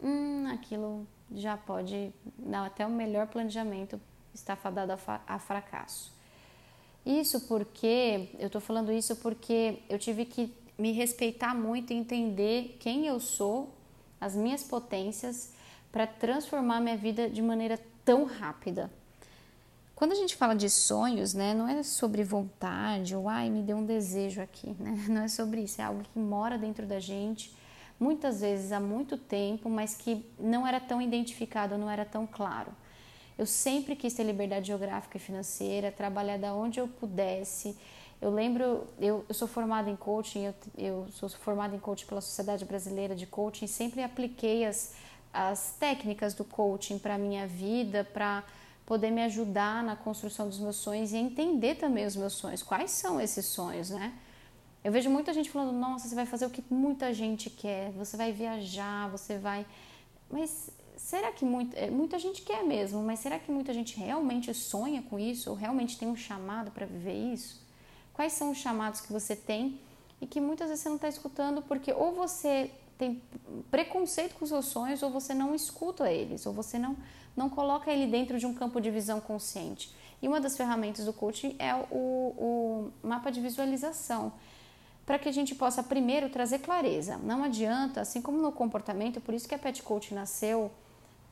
hum, 0.00 0.46
aquilo 0.46 1.04
já 1.34 1.56
pode, 1.56 2.14
não, 2.38 2.62
até 2.64 2.86
o 2.86 2.90
melhor 2.90 3.26
planejamento 3.26 4.00
está 4.32 4.54
fadado 4.54 4.92
a, 5.26 5.38
fracasso. 5.40 6.12
Isso 7.04 7.40
porque, 7.48 8.30
eu 8.38 8.46
estou 8.46 8.60
falando 8.60 8.92
isso 8.92 9.16
porque 9.16 9.80
eu 9.88 9.98
tive 9.98 10.24
que 10.24 10.54
me 10.78 10.92
respeitar 10.92 11.56
muito 11.56 11.92
e 11.92 11.96
entender 11.96 12.76
quem 12.78 13.08
eu 13.08 13.18
sou, 13.18 13.74
as 14.20 14.36
minhas 14.36 14.62
potências, 14.62 15.52
para 15.90 16.06
transformar 16.06 16.80
minha 16.80 16.96
vida 16.96 17.28
de 17.28 17.42
maneira 17.42 17.80
tão 18.04 18.26
rápida. 18.26 18.88
Quando 20.02 20.10
a 20.10 20.16
gente 20.16 20.34
fala 20.34 20.56
de 20.56 20.68
sonhos, 20.68 21.32
né, 21.32 21.54
não 21.54 21.68
é 21.68 21.80
sobre 21.84 22.24
vontade 22.24 23.14
ou 23.14 23.28
ai, 23.28 23.48
me 23.48 23.62
deu 23.62 23.76
um 23.76 23.86
desejo 23.86 24.42
aqui, 24.42 24.74
né? 24.80 24.96
Não 25.08 25.22
é 25.22 25.28
sobre 25.28 25.60
isso, 25.60 25.80
é 25.80 25.84
algo 25.84 26.02
que 26.02 26.18
mora 26.18 26.58
dentro 26.58 26.84
da 26.84 26.98
gente, 26.98 27.54
muitas 28.00 28.40
vezes 28.40 28.72
há 28.72 28.80
muito 28.80 29.16
tempo, 29.16 29.70
mas 29.70 29.94
que 29.94 30.26
não 30.40 30.66
era 30.66 30.80
tão 30.80 31.00
identificado, 31.00 31.78
não 31.78 31.88
era 31.88 32.04
tão 32.04 32.26
claro. 32.26 32.72
Eu 33.38 33.46
sempre 33.46 33.94
quis 33.94 34.12
ter 34.12 34.24
liberdade 34.24 34.66
geográfica 34.66 35.18
e 35.18 35.20
financeira, 35.20 35.92
trabalhar 35.92 36.36
da 36.36 36.52
onde 36.52 36.80
eu 36.80 36.88
pudesse. 36.88 37.78
Eu 38.20 38.32
lembro, 38.32 38.88
eu, 38.98 39.24
eu 39.28 39.34
sou 39.36 39.46
formada 39.46 39.88
em 39.88 39.94
coaching, 39.94 40.46
eu, 40.46 40.54
eu 40.76 41.06
sou 41.12 41.28
formada 41.28 41.76
em 41.76 41.78
coaching 41.78 42.06
pela 42.06 42.20
Sociedade 42.20 42.64
Brasileira 42.64 43.14
de 43.14 43.24
Coaching, 43.24 43.68
sempre 43.68 44.02
apliquei 44.02 44.64
as, 44.64 44.94
as 45.32 45.76
técnicas 45.78 46.34
do 46.34 46.42
coaching 46.42 46.98
para 46.98 47.16
minha 47.16 47.46
vida, 47.46 48.02
para 48.12 48.42
poder 48.84 49.10
me 49.10 49.22
ajudar 49.22 49.82
na 49.82 49.96
construção 49.96 50.48
dos 50.48 50.58
meus 50.58 50.76
sonhos 50.76 51.12
e 51.12 51.16
entender 51.16 51.76
também 51.76 52.06
os 52.06 52.16
meus 52.16 52.34
sonhos. 52.34 52.62
Quais 52.62 52.90
são 52.90 53.20
esses 53.20 53.46
sonhos, 53.46 53.90
né? 53.90 54.12
Eu 54.82 54.90
vejo 54.90 55.08
muita 55.08 55.32
gente 55.32 55.50
falando: 55.50 55.72
"Nossa, 55.72 56.08
você 56.08 56.14
vai 56.14 56.26
fazer 56.26 56.46
o 56.46 56.50
que 56.50 56.64
muita 56.70 57.12
gente 57.14 57.48
quer, 57.48 57.90
você 57.92 58.16
vai 58.16 58.32
viajar, 58.32 59.08
você 59.10 59.38
vai". 59.38 59.64
Mas 60.30 60.70
será 60.96 61.32
que 61.32 61.44
muita, 61.44 61.76
é, 61.76 61.90
muita 61.90 62.18
gente 62.18 62.42
quer 62.42 62.64
mesmo, 62.64 63.02
mas 63.02 63.20
será 63.20 63.38
que 63.38 63.50
muita 63.50 63.72
gente 63.72 63.96
realmente 63.96 64.52
sonha 64.54 65.02
com 65.02 65.18
isso 65.18 65.50
ou 65.50 65.56
realmente 65.56 65.98
tem 65.98 66.08
um 66.08 66.16
chamado 66.16 66.70
para 66.70 66.86
viver 66.86 67.32
isso? 67.32 67.60
Quais 68.12 68.32
são 68.32 68.50
os 68.50 68.58
chamados 68.58 69.00
que 69.00 69.12
você 69.12 69.34
tem 69.34 69.80
e 70.20 70.26
que 70.26 70.40
muitas 70.40 70.68
vezes 70.68 70.82
você 70.82 70.88
não 70.88 70.96
está 70.96 71.08
escutando 71.08 71.62
porque 71.62 71.92
ou 71.92 72.12
você 72.12 72.70
tem 72.98 73.20
preconceito 73.70 74.34
com 74.36 74.44
os 74.44 74.48
seus 74.48 74.66
sonhos 74.66 75.02
ou 75.02 75.10
você 75.10 75.34
não 75.34 75.54
escuta 75.54 76.10
eles, 76.10 76.46
ou 76.46 76.52
você 76.52 76.78
não 76.78 76.96
não 77.36 77.48
coloca 77.48 77.90
ele 77.90 78.06
dentro 78.06 78.38
de 78.38 78.46
um 78.46 78.54
campo 78.54 78.80
de 78.80 78.90
visão 78.90 79.20
consciente. 79.20 79.92
E 80.20 80.28
uma 80.28 80.40
das 80.40 80.56
ferramentas 80.56 81.04
do 81.04 81.12
coaching 81.12 81.56
é 81.58 81.74
o, 81.74 81.96
o 81.96 82.92
mapa 83.02 83.30
de 83.30 83.40
visualização, 83.40 84.32
para 85.04 85.18
que 85.18 85.28
a 85.28 85.32
gente 85.32 85.54
possa 85.54 85.82
primeiro 85.82 86.28
trazer 86.28 86.60
clareza. 86.60 87.18
Não 87.18 87.42
adianta, 87.42 88.00
assim 88.00 88.22
como 88.22 88.38
no 88.38 88.52
comportamento, 88.52 89.20
por 89.20 89.34
isso 89.34 89.48
que 89.48 89.54
a 89.54 89.58
Pet 89.58 89.82
Coach 89.82 90.14
nasceu 90.14 90.70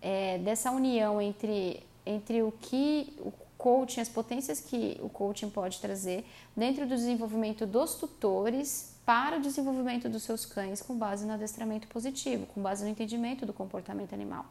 é, 0.02 0.38
dessa 0.38 0.73
união 0.73 1.23
entre, 1.23 1.80
entre 2.04 2.42
o 2.42 2.50
que 2.50 3.14
o 3.21 3.33
coaching, 3.57 4.00
as 4.00 4.09
potências 4.09 4.59
que 4.59 4.99
o 5.02 5.09
coaching 5.09 5.50
pode 5.50 5.80
trazer 5.80 6.25
dentro 6.57 6.85
do 6.85 6.97
desenvolvimento 6.97 7.66
dos 7.66 7.95
tutores 7.95 8.95
para 9.07 9.37
o 9.37 9.40
desenvolvimento 9.40 10.09
dos 10.09 10.23
seus 10.25 10.45
cães 10.45 10.80
com 10.83 10.97
base 10.97 11.26
no 11.26 11.35
adestramento 11.35 11.87
positivo, 11.87 12.47
com 12.47 12.61
base 12.61 12.83
no 12.83 12.90
entendimento 12.90 13.47
do 13.47 13.52
comportamento 13.52 14.14
animal 14.14 14.47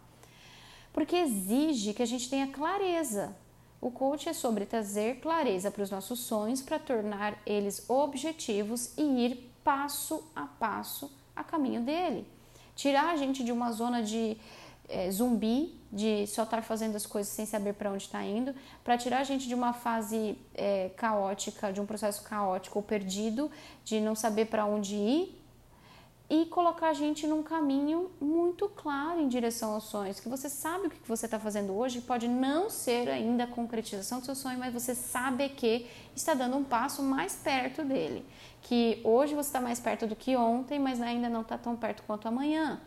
porque 1.00 1.16
exige 1.16 1.94
que 1.94 2.04
a 2.04 2.06
gente 2.06 2.30
tenha 2.30 2.48
clareza. 2.48 3.34
O 3.80 3.90
coach 3.90 4.28
é 4.28 4.34
sobre 4.34 4.66
trazer 4.66 5.22
clareza 5.22 5.72
para 5.72 5.82
os 5.82 5.90
nossos 5.90 6.20
sonhos, 6.20 6.62
para 6.62 6.78
tornar 6.78 7.42
eles 7.46 7.90
objetivos 7.90 8.92
e 8.98 9.04
ir 9.04 9.50
passo 9.64 10.30
a 10.36 10.46
passo 10.46 11.10
a 11.34 11.42
caminho 11.42 11.84
dele. 11.84 12.28
Tirar 12.76 13.14
a 13.14 13.16
gente 13.16 13.46
de 13.46 13.52
uma 13.54 13.72
zona 13.72 14.04
de 14.04 14.36
é, 14.90 15.10
zumbi, 15.10 15.74
de 15.90 16.28
só 16.28 16.44
estar 16.44 16.62
fazendo 16.64 16.98
as 16.98 17.06
coisas 17.06 17.32
sem 17.32 17.46
saber 17.46 17.76
para 17.76 17.92
onde 17.92 18.04
está 18.04 18.22
indo, 18.22 18.54
para 18.84 18.98
tirar 18.98 19.20
a 19.20 19.24
gente 19.24 19.48
de 19.48 19.56
uma 19.56 19.72
fase 19.72 20.38
é, 20.54 20.90
caótica, 20.98 21.72
de 21.72 21.80
um 21.80 21.86
processo 21.86 22.24
caótico 22.24 22.78
ou 22.78 22.84
perdido, 22.84 23.50
de 23.86 24.02
não 24.02 24.16
saber 24.16 24.48
para 24.48 24.66
onde 24.66 24.96
ir 24.96 25.39
e 26.30 26.46
colocar 26.46 26.90
a 26.90 26.94
gente 26.94 27.26
num 27.26 27.42
caminho 27.42 28.12
muito 28.22 28.70
claro 28.70 29.20
em 29.20 29.28
direção 29.28 29.74
aos 29.74 29.86
sonhos, 29.86 30.20
que 30.20 30.30
você 30.30 30.48
sabe 30.48 30.88
o 30.88 30.90
que 30.92 31.08
você 31.08 31.26
está 31.26 31.40
fazendo 31.40 31.74
hoje 31.74 32.02
pode 32.02 32.28
não 32.28 32.70
ser 32.70 33.10
ainda 33.10 33.46
a 33.46 33.48
concretização 33.48 34.20
do 34.20 34.26
seu 34.26 34.36
sonho, 34.36 34.60
mas 34.60 34.72
você 34.72 34.94
sabe 34.94 35.50
que 35.50 35.88
está 36.16 36.36
dando 36.36 36.56
um 36.56 36.64
passo 36.64 37.02
mais 37.02 37.34
perto 37.36 37.84
dele, 37.84 38.24
que 38.62 39.02
hoje 39.04 39.34
você 39.34 39.50
está 39.50 39.60
mais 39.60 39.80
perto 39.80 40.06
do 40.06 40.16
que 40.16 40.36
ontem, 40.36 40.78
mas 40.78 41.02
ainda 41.02 41.28
não 41.28 41.42
está 41.42 41.58
tão 41.58 41.76
perto 41.76 42.04
quanto 42.04 42.28
amanhã. 42.28 42.80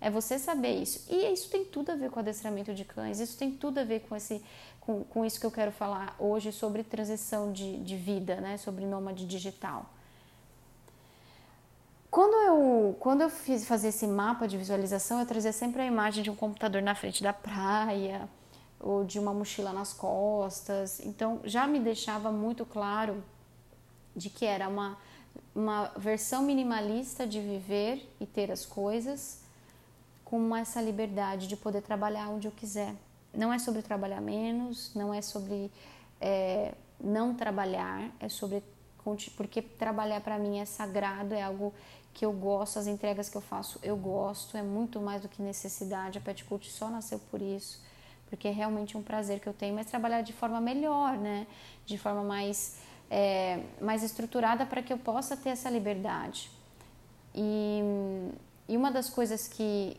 É 0.00 0.10
você 0.10 0.38
saber 0.38 0.80
isso. 0.80 1.12
E 1.12 1.32
isso 1.32 1.50
tem 1.50 1.64
tudo 1.64 1.90
a 1.90 1.96
ver 1.96 2.10
com 2.10 2.20
adestramento 2.20 2.74
de 2.74 2.84
cães, 2.84 3.20
isso 3.20 3.38
tem 3.38 3.52
tudo 3.52 3.78
a 3.78 3.84
ver 3.84 4.00
com, 4.08 4.16
esse, 4.16 4.42
com, 4.80 5.04
com 5.04 5.24
isso 5.24 5.38
que 5.38 5.46
eu 5.46 5.52
quero 5.52 5.70
falar 5.70 6.16
hoje 6.18 6.50
sobre 6.50 6.82
transição 6.82 7.52
de, 7.52 7.78
de 7.78 7.96
vida, 7.96 8.40
né? 8.40 8.56
sobre 8.56 8.84
nômade 8.86 9.24
digital. 9.24 9.86
Quando 12.10 12.34
eu, 12.34 12.96
quando 12.98 13.20
eu 13.20 13.28
fiz 13.28 13.66
fazer 13.66 13.88
esse 13.88 14.06
mapa 14.06 14.48
de 14.48 14.56
visualização, 14.56 15.20
eu 15.20 15.26
trazia 15.26 15.52
sempre 15.52 15.82
a 15.82 15.86
imagem 15.86 16.22
de 16.22 16.30
um 16.30 16.34
computador 16.34 16.80
na 16.80 16.94
frente 16.94 17.22
da 17.22 17.32
praia 17.34 18.28
ou 18.80 19.04
de 19.04 19.18
uma 19.18 19.34
mochila 19.34 19.72
nas 19.72 19.92
costas. 19.92 21.00
Então 21.00 21.40
já 21.44 21.66
me 21.66 21.78
deixava 21.78 22.32
muito 22.32 22.64
claro 22.64 23.22
de 24.16 24.30
que 24.30 24.46
era 24.46 24.68
uma, 24.68 24.96
uma 25.54 25.92
versão 25.96 26.42
minimalista 26.42 27.26
de 27.26 27.40
viver 27.40 28.10
e 28.18 28.24
ter 28.24 28.50
as 28.50 28.64
coisas 28.64 29.42
com 30.24 30.56
essa 30.56 30.80
liberdade 30.80 31.46
de 31.46 31.56
poder 31.56 31.82
trabalhar 31.82 32.28
onde 32.30 32.48
eu 32.48 32.52
quiser. 32.52 32.94
Não 33.34 33.52
é 33.52 33.58
sobre 33.58 33.82
trabalhar 33.82 34.20
menos, 34.22 34.94
não 34.94 35.12
é 35.12 35.20
sobre 35.20 35.70
é, 36.20 36.72
não 36.98 37.34
trabalhar, 37.34 38.10
é 38.18 38.30
sobre 38.30 38.62
porque 39.36 39.62
trabalhar 39.62 40.20
para 40.20 40.38
mim 40.38 40.58
é 40.58 40.66
sagrado, 40.66 41.34
é 41.34 41.42
algo 41.42 41.72
que 42.18 42.26
eu 42.26 42.32
gosto, 42.32 42.80
as 42.80 42.88
entregas 42.88 43.28
que 43.28 43.36
eu 43.36 43.40
faço 43.40 43.78
eu 43.80 43.96
gosto, 43.96 44.56
é 44.56 44.62
muito 44.62 45.00
mais 45.00 45.22
do 45.22 45.28
que 45.28 45.40
necessidade. 45.40 46.18
A 46.18 46.20
Pet 46.20 46.44
Cult 46.44 46.68
só 46.68 46.90
nasceu 46.90 47.20
por 47.30 47.40
isso, 47.40 47.80
porque 48.28 48.48
é 48.48 48.50
realmente 48.50 48.96
um 48.96 49.02
prazer 49.04 49.38
que 49.38 49.48
eu 49.48 49.52
tenho, 49.52 49.72
mas 49.72 49.86
trabalhar 49.86 50.22
de 50.22 50.32
forma 50.32 50.60
melhor, 50.60 51.16
né? 51.16 51.46
De 51.86 51.96
forma 51.96 52.24
mais, 52.24 52.80
é, 53.08 53.62
mais 53.80 54.02
estruturada 54.02 54.66
para 54.66 54.82
que 54.82 54.92
eu 54.92 54.98
possa 54.98 55.36
ter 55.36 55.50
essa 55.50 55.70
liberdade. 55.70 56.50
E, 57.32 57.82
e 58.68 58.76
uma 58.76 58.90
das 58.90 59.08
coisas 59.08 59.46
que, 59.46 59.96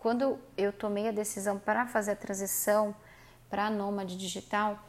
quando 0.00 0.40
eu 0.56 0.72
tomei 0.72 1.06
a 1.06 1.12
decisão 1.12 1.60
para 1.60 1.86
fazer 1.86 2.10
a 2.10 2.16
transição 2.16 2.92
para 3.48 3.66
a 3.66 3.70
nômade 3.70 4.16
digital, 4.16 4.80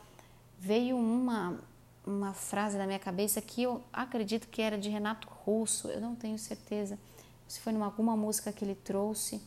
veio 0.57 0.97
uma 0.97 1.59
uma 2.05 2.33
frase 2.33 2.77
na 2.77 2.85
minha 2.85 2.99
cabeça 2.99 3.41
que 3.41 3.63
eu 3.63 3.81
acredito 3.91 4.47
que 4.47 4.61
era 4.61 4.77
de 4.77 4.89
Renato 4.89 5.27
Russo, 5.45 5.87
eu 5.87 6.01
não 6.01 6.15
tenho 6.15 6.37
certeza 6.37 6.97
se 7.47 7.59
foi 7.59 7.73
em 7.73 7.81
alguma 7.81 8.17
música 8.17 8.51
que 8.51 8.65
ele 8.65 8.75
trouxe, 8.75 9.41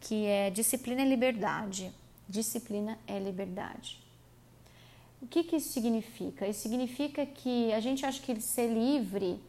que 0.00 0.26
é 0.26 0.50
disciplina 0.50 1.02
é 1.02 1.04
liberdade. 1.04 1.92
Disciplina 2.28 2.98
é 3.06 3.18
liberdade. 3.18 4.02
O 5.22 5.26
que, 5.26 5.44
que 5.44 5.56
isso 5.56 5.72
significa? 5.72 6.46
Isso 6.46 6.60
significa 6.60 7.24
que 7.26 7.72
a 7.72 7.80
gente 7.80 8.04
acha 8.04 8.20
que 8.20 8.40
ser 8.40 8.68
livre, 8.68 9.40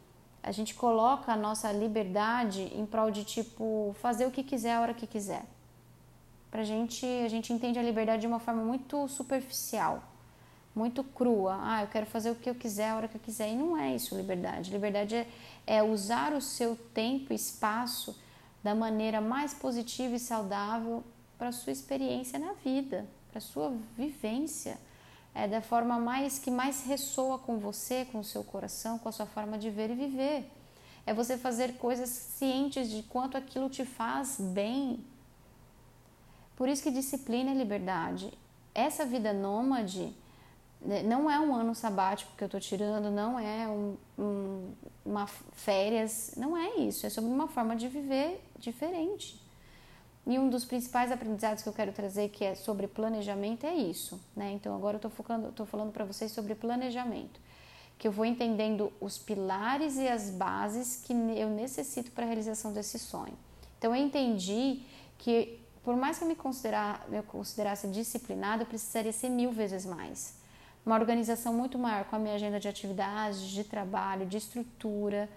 a 0.42 0.52
gente 0.52 0.74
coloca 0.74 1.32
a 1.32 1.36
nossa 1.36 1.72
liberdade 1.72 2.70
em 2.74 2.84
prol 2.84 3.10
de 3.10 3.24
tipo 3.24 3.96
fazer 4.00 4.26
o 4.26 4.30
que 4.30 4.42
quiser 4.42 4.74
a 4.74 4.80
hora 4.80 4.94
que 4.94 5.06
quiser. 5.06 5.44
Pra 6.50 6.62
gente, 6.62 7.06
a 7.06 7.28
gente 7.28 7.52
entende 7.52 7.78
a 7.78 7.82
liberdade 7.82 8.20
de 8.20 8.26
uma 8.26 8.38
forma 8.38 8.62
muito 8.62 9.08
superficial 9.08 10.02
muito 10.74 11.04
crua. 11.04 11.58
Ah, 11.60 11.82
eu 11.82 11.88
quero 11.88 12.06
fazer 12.06 12.30
o 12.30 12.34
que 12.34 12.48
eu 12.48 12.54
quiser, 12.54 12.90
a 12.90 12.96
hora 12.96 13.08
que 13.08 13.16
eu 13.16 13.20
quiser. 13.20 13.50
E 13.50 13.56
não 13.56 13.76
é 13.76 13.94
isso 13.94 14.16
liberdade. 14.16 14.70
Liberdade 14.70 15.14
é, 15.14 15.26
é 15.66 15.82
usar 15.82 16.32
o 16.32 16.40
seu 16.40 16.76
tempo 16.94 17.32
e 17.32 17.36
espaço 17.36 18.18
da 18.62 18.74
maneira 18.74 19.20
mais 19.20 19.52
positiva 19.52 20.14
e 20.14 20.18
saudável 20.18 21.02
para 21.36 21.48
a 21.48 21.52
sua 21.52 21.72
experiência 21.72 22.38
na 22.38 22.52
vida, 22.64 23.06
para 23.30 23.38
a 23.38 23.40
sua 23.40 23.74
vivência. 23.96 24.78
É 25.34 25.48
da 25.48 25.60
forma 25.62 25.98
mais 25.98 26.38
que 26.38 26.50
mais 26.50 26.84
ressoa 26.84 27.38
com 27.38 27.58
você, 27.58 28.06
com 28.12 28.20
o 28.20 28.24
seu 28.24 28.44
coração, 28.44 28.98
com 28.98 29.08
a 29.08 29.12
sua 29.12 29.26
forma 29.26 29.58
de 29.58 29.70
ver 29.70 29.90
e 29.90 29.94
viver. 29.94 30.50
É 31.04 31.12
você 31.12 31.36
fazer 31.36 31.74
coisas 31.78 32.08
cientes 32.08 32.88
de 32.88 33.02
quanto 33.02 33.36
aquilo 33.36 33.68
te 33.68 33.84
faz 33.84 34.38
bem. 34.38 35.04
Por 36.54 36.68
isso 36.68 36.82
que 36.82 36.90
disciplina 36.90 37.50
é 37.50 37.54
liberdade. 37.54 38.32
Essa 38.74 39.04
vida 39.04 39.32
nômade, 39.32 40.14
não 41.04 41.30
é 41.30 41.38
um 41.38 41.54
ano 41.54 41.74
sabático 41.74 42.32
que 42.36 42.42
eu 42.42 42.46
estou 42.46 42.60
tirando, 42.60 43.10
não 43.10 43.38
é 43.38 43.68
um, 43.68 43.96
um, 44.18 44.74
uma 45.04 45.26
férias, 45.26 46.34
não 46.36 46.56
é 46.56 46.76
isso, 46.76 47.06
é 47.06 47.10
sobre 47.10 47.30
uma 47.30 47.48
forma 47.48 47.76
de 47.76 47.88
viver 47.88 48.42
diferente. 48.58 49.40
E 50.26 50.38
um 50.38 50.48
dos 50.48 50.64
principais 50.64 51.10
aprendizados 51.10 51.62
que 51.62 51.68
eu 51.68 51.72
quero 51.72 51.92
trazer, 51.92 52.28
que 52.28 52.44
é 52.44 52.54
sobre 52.54 52.86
planejamento, 52.86 53.66
é 53.66 53.74
isso. 53.74 54.20
Né? 54.36 54.52
Então 54.52 54.74
agora 54.74 54.94
eu 54.94 54.98
estou 54.98 55.10
focando, 55.10 55.66
falando 55.66 55.92
para 55.92 56.04
vocês 56.04 56.30
sobre 56.30 56.54
planejamento, 56.54 57.40
que 57.98 58.06
eu 58.06 58.12
vou 58.12 58.24
entendendo 58.24 58.92
os 59.00 59.18
pilares 59.18 59.96
e 59.96 60.06
as 60.06 60.30
bases 60.30 61.02
que 61.04 61.12
eu 61.12 61.48
necessito 61.50 62.12
para 62.12 62.24
a 62.24 62.26
realização 62.26 62.72
desse 62.72 62.98
sonho. 62.98 63.36
Então 63.78 63.94
eu 63.94 64.04
entendi 64.04 64.82
que 65.18 65.60
por 65.82 65.96
mais 65.96 66.18
que 66.18 66.24
eu 66.24 66.28
me, 66.28 66.36
considerar, 66.36 67.04
eu 67.10 67.24
considerasse 67.24 67.88
disciplinada, 67.88 68.62
eu 68.62 68.66
precisaria 68.66 69.12
ser 69.12 69.28
mil 69.28 69.50
vezes 69.50 69.84
mais. 69.84 70.40
Uma 70.84 70.96
organização 70.96 71.52
muito 71.52 71.78
maior 71.78 72.04
com 72.04 72.16
a 72.16 72.18
minha 72.18 72.34
agenda 72.34 72.58
de 72.58 72.68
atividades, 72.68 73.40
de 73.40 73.62
trabalho, 73.62 74.26
de 74.26 74.36
estrutura, 74.36 75.28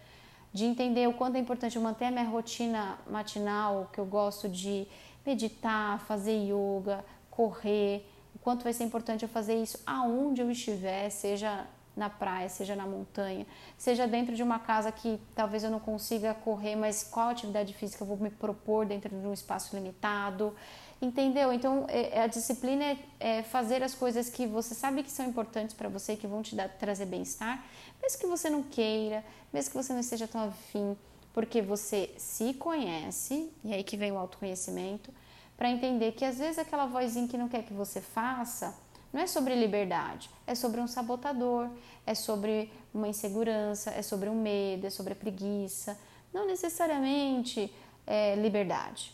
de 0.52 0.66
entender 0.66 1.08
o 1.08 1.14
quanto 1.14 1.36
é 1.36 1.40
importante 1.40 1.76
eu 1.76 1.82
manter 1.82 2.06
a 2.06 2.12
minha 2.12 2.24
rotina 2.24 2.98
matinal, 3.10 3.90
que 3.94 4.00
eu 4.00 4.06
gosto 4.06 4.50
de 4.50 4.88
meditar, 5.26 6.00
fazer 6.02 6.38
yoga, 6.46 7.04
correr, 7.30 8.10
o 8.34 8.40
quanto 8.40 8.64
vai 8.64 8.74
ser 8.74 8.86
importante 8.86 9.24
eu 9.24 9.30
fazer 9.30 9.62
isso 9.62 9.80
aonde 9.86 10.42
eu 10.42 10.50
estiver, 10.50 11.10
seja 11.10 11.68
na 11.96 12.10
praia, 12.10 12.50
seja 12.50 12.76
na 12.76 12.86
montanha, 12.86 13.46
seja 13.78 14.06
dentro 14.08 14.36
de 14.36 14.44
uma 14.44 14.60
casa 14.60 14.92
que 14.92 15.20
talvez 15.34 15.64
eu 15.64 15.72
não 15.72 15.80
consiga 15.80 16.34
correr, 16.34 16.76
mas 16.76 17.04
qual 17.04 17.30
atividade 17.30 17.74
física 17.74 18.04
eu 18.04 18.08
vou 18.08 18.18
me 18.18 18.30
propor 18.30 18.86
dentro 18.86 19.10
de 19.10 19.28
um 19.28 19.34
espaço 19.34 19.76
limitado, 19.76 20.54
entendeu? 21.02 21.52
Então 21.52 21.86
é, 21.88 22.18
é, 22.18 22.22
a 22.22 22.28
disciplina 22.28 22.84
é, 22.84 22.98
é 23.20 23.44
fazer 23.44 23.84
as 23.84 23.94
coisas 23.94 24.30
que 24.30 24.46
você 24.48 24.74
sabe 24.74 25.04
que 25.04 25.12
são 25.12 25.26
importantes 25.26 25.76
para 25.76 25.90
você, 25.90 26.16
que 26.16 26.28
vão 26.28 26.42
te 26.42 26.56
dar, 26.56 26.70
trazer 26.70 27.06
bem-estar, 27.06 27.64
mesmo 28.02 28.20
que 28.20 28.28
você 28.28 28.50
não 28.50 28.64
queira, 28.64 29.24
mesmo 29.54 29.72
que 29.72 29.78
você 29.78 29.94
não 29.94 30.00
esteja 30.00 30.28
tão 30.28 30.42
afim, 30.50 30.96
porque 31.34 31.62
você 31.62 32.14
se 32.18 32.54
conhece, 32.54 33.52
e 33.64 33.74
aí 33.74 33.84
que 33.84 33.98
vem 33.98 34.12
o 34.12 34.18
autoconhecimento, 34.18 35.14
para 35.58 35.70
entender 35.70 36.14
que 36.14 36.26
às 36.26 36.38
vezes 36.38 36.58
aquela 36.58 36.86
vozinha 36.86 37.28
que 37.28 37.38
não 37.38 37.48
quer 37.48 37.64
que 37.64 37.74
você 37.74 38.02
faça 38.02 38.76
não 39.12 39.22
é 39.22 39.28
sobre 39.28 39.56
liberdade, 39.56 40.30
é 40.46 40.54
sobre 40.54 40.82
um 40.82 40.88
sabotador, 40.88 41.70
é 42.06 42.14
sobre 42.14 42.70
uma 42.94 43.08
insegurança, 43.08 43.92
é 43.92 44.02
sobre 44.02 44.30
um 44.30 44.36
medo, 44.36 44.88
é 44.88 44.90
sobre 44.90 45.14
a 45.14 45.16
preguiça, 45.16 45.98
não 46.34 46.46
necessariamente 46.46 47.74
é, 48.06 48.36
liberdade. 48.36 49.14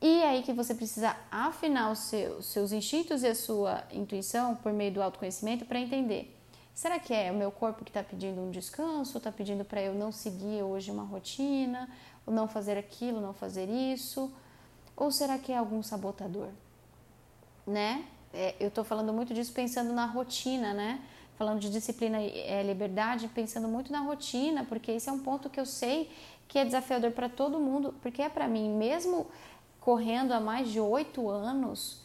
E 0.00 0.20
é 0.22 0.28
aí 0.30 0.42
que 0.42 0.52
você 0.52 0.74
precisa 0.74 1.16
afinar 1.30 1.90
os 1.90 2.00
seus, 2.00 2.46
seus 2.46 2.72
instintos 2.72 3.22
e 3.22 3.28
a 3.28 3.34
sua 3.34 3.84
intuição 3.92 4.54
por 4.54 4.72
meio 4.72 4.92
do 4.92 5.02
autoconhecimento 5.02 5.64
para 5.64 5.80
entender. 5.80 6.34
Será 6.74 6.98
que 6.98 7.14
é 7.14 7.32
o 7.32 7.34
meu 7.34 7.50
corpo 7.50 7.84
que 7.84 7.90
está 7.90 8.02
pedindo 8.02 8.40
um 8.40 8.50
descanso, 8.50 9.16
está 9.16 9.32
pedindo 9.32 9.64
para 9.64 9.80
eu 9.80 9.94
não 9.94 10.12
seguir 10.12 10.62
hoje 10.62 10.90
uma 10.90 11.04
rotina, 11.04 11.88
ou 12.26 12.34
não 12.34 12.46
fazer 12.46 12.76
aquilo, 12.76 13.20
não 13.20 13.32
fazer 13.32 13.68
isso? 13.70 14.30
Ou 14.94 15.10
será 15.10 15.38
que 15.38 15.52
é 15.52 15.56
algum 15.56 15.82
sabotador? 15.82 16.48
Né? 17.66 18.04
é, 18.36 18.54
eu 18.60 18.68
estou 18.68 18.84
falando 18.84 19.12
muito 19.12 19.32
disso 19.32 19.52
pensando 19.52 19.92
na 19.92 20.04
rotina, 20.04 20.74
né? 20.74 21.00
Falando 21.36 21.58
de 21.58 21.70
disciplina 21.70 22.20
e 22.20 22.38
é, 22.40 22.62
liberdade, 22.62 23.28
pensando 23.28 23.66
muito 23.66 23.90
na 23.90 24.00
rotina, 24.00 24.64
porque 24.64 24.92
esse 24.92 25.08
é 25.08 25.12
um 25.12 25.18
ponto 25.18 25.48
que 25.48 25.58
eu 25.58 25.66
sei 25.66 26.10
que 26.46 26.58
é 26.58 26.64
desafiador 26.64 27.10
para 27.10 27.28
todo 27.28 27.58
mundo, 27.58 27.94
porque 28.00 28.22
é 28.22 28.28
para 28.28 28.46
mim, 28.46 28.70
mesmo 28.70 29.26
correndo 29.86 30.32
há 30.32 30.40
mais 30.40 30.68
de 30.68 30.80
oito 30.80 31.28
anos, 31.28 32.02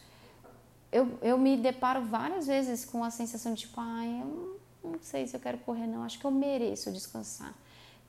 eu, 0.92 1.18
eu 1.20 1.36
me 1.36 1.56
deparo 1.56 2.02
várias 2.02 2.46
vezes 2.46 2.84
com 2.84 3.02
a 3.02 3.10
sensação 3.10 3.54
de 3.54 3.62
tipo, 3.62 3.80
ai, 3.80 4.20
eu 4.22 4.60
não 4.84 5.00
sei 5.02 5.26
se 5.26 5.34
eu 5.34 5.40
quero 5.40 5.58
correr, 5.58 5.88
não, 5.88 6.04
acho 6.04 6.16
que 6.16 6.24
eu 6.24 6.30
mereço 6.30 6.92
descansar. 6.92 7.52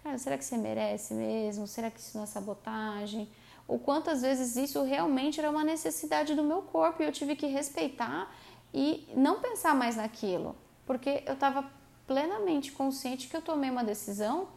Cara, 0.03 0.19
será 0.19 0.37
que 0.37 0.45
você 0.45 0.57
merece 0.57 1.15
mesmo? 1.15 1.65
Será 1.65 1.89
que 1.89 1.99
isso 1.99 2.15
não 2.15 2.23
é 2.23 2.27
sabotagem? 2.27 3.27
o 3.67 3.79
quantas 3.79 4.21
vezes 4.21 4.57
isso 4.57 4.83
realmente 4.83 5.39
era 5.39 5.49
uma 5.49 5.63
necessidade 5.63 6.35
do 6.35 6.43
meu 6.43 6.61
corpo 6.61 7.01
e 7.01 7.05
eu 7.05 7.11
tive 7.11 7.35
que 7.35 7.47
respeitar 7.47 8.29
e 8.73 9.07
não 9.15 9.39
pensar 9.39 9.73
mais 9.73 9.95
naquilo, 9.95 10.55
porque 10.85 11.23
eu 11.25 11.33
estava 11.33 11.67
plenamente 12.05 12.71
consciente 12.73 13.27
que 13.27 13.35
eu 13.35 13.41
tomei 13.41 13.69
uma 13.71 13.83
decisão 13.83 14.49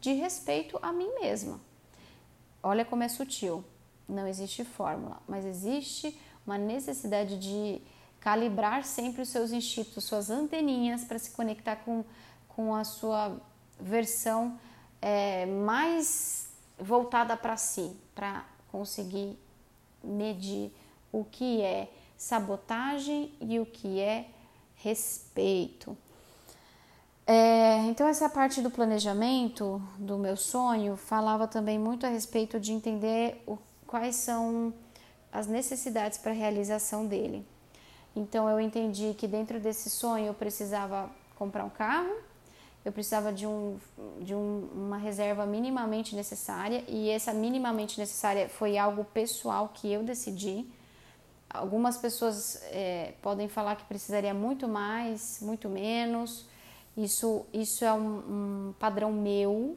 de 0.00 0.12
respeito 0.12 0.78
a 0.82 0.92
mim 0.92 1.10
mesma. 1.20 1.58
Olha 2.62 2.84
como 2.84 3.02
é 3.02 3.08
sutil. 3.08 3.64
Não 4.10 4.26
existe 4.26 4.64
fórmula, 4.64 5.22
mas 5.28 5.44
existe 5.44 6.18
uma 6.46 6.58
necessidade 6.58 7.38
de 7.38 7.80
calibrar 8.20 8.84
sempre 8.84 9.22
os 9.22 9.28
seus 9.28 9.50
instintos, 9.50 10.04
suas 10.04 10.30
anteninhas 10.30 11.04
para 11.04 11.18
se 11.18 11.30
conectar 11.30 11.76
com, 11.76 12.04
com 12.48 12.74
a 12.74 12.84
sua 12.84 13.40
versão 13.78 14.58
é, 15.00 15.46
mais 15.46 16.50
voltada 16.78 17.36
para 17.36 17.56
si, 17.56 17.96
para 18.14 18.44
conseguir 18.70 19.38
medir 20.02 20.72
o 21.12 21.24
que 21.24 21.62
é 21.62 21.90
sabotagem 22.16 23.32
e 23.40 23.58
o 23.58 23.66
que 23.66 24.00
é 24.00 24.28
respeito. 24.76 25.96
É, 27.26 27.78
então, 27.86 28.08
essa 28.08 28.28
parte 28.28 28.60
do 28.60 28.70
planejamento 28.70 29.80
do 29.98 30.18
meu 30.18 30.36
sonho 30.36 30.96
falava 30.96 31.46
também 31.46 31.78
muito 31.78 32.04
a 32.04 32.08
respeito 32.08 32.58
de 32.58 32.72
entender 32.72 33.42
o, 33.46 33.56
quais 33.90 34.14
são 34.14 34.72
as 35.32 35.48
necessidades 35.48 36.16
para 36.16 36.30
a 36.30 36.34
realização 36.34 37.06
dele. 37.06 37.44
Então, 38.14 38.48
eu 38.48 38.60
entendi 38.60 39.14
que 39.18 39.26
dentro 39.26 39.58
desse 39.58 39.90
sonho 39.90 40.26
eu 40.26 40.34
precisava 40.34 41.10
comprar 41.36 41.64
um 41.64 41.70
carro, 41.70 42.14
eu 42.84 42.92
precisava 42.92 43.32
de, 43.32 43.48
um, 43.48 43.78
de 44.20 44.32
um, 44.32 44.68
uma 44.72 44.96
reserva 44.96 45.44
minimamente 45.44 46.14
necessária 46.14 46.84
e 46.86 47.10
essa 47.10 47.32
minimamente 47.32 47.98
necessária 47.98 48.48
foi 48.48 48.78
algo 48.78 49.04
pessoal 49.04 49.72
que 49.74 49.92
eu 49.92 50.04
decidi. 50.04 50.64
Algumas 51.52 51.96
pessoas 51.98 52.62
é, 52.66 53.14
podem 53.20 53.48
falar 53.48 53.74
que 53.74 53.84
precisaria 53.84 54.32
muito 54.32 54.68
mais, 54.68 55.40
muito 55.42 55.68
menos. 55.68 56.46
Isso, 56.96 57.44
isso 57.52 57.84
é 57.84 57.92
um, 57.92 58.68
um 58.68 58.74
padrão 58.78 59.12
meu, 59.12 59.76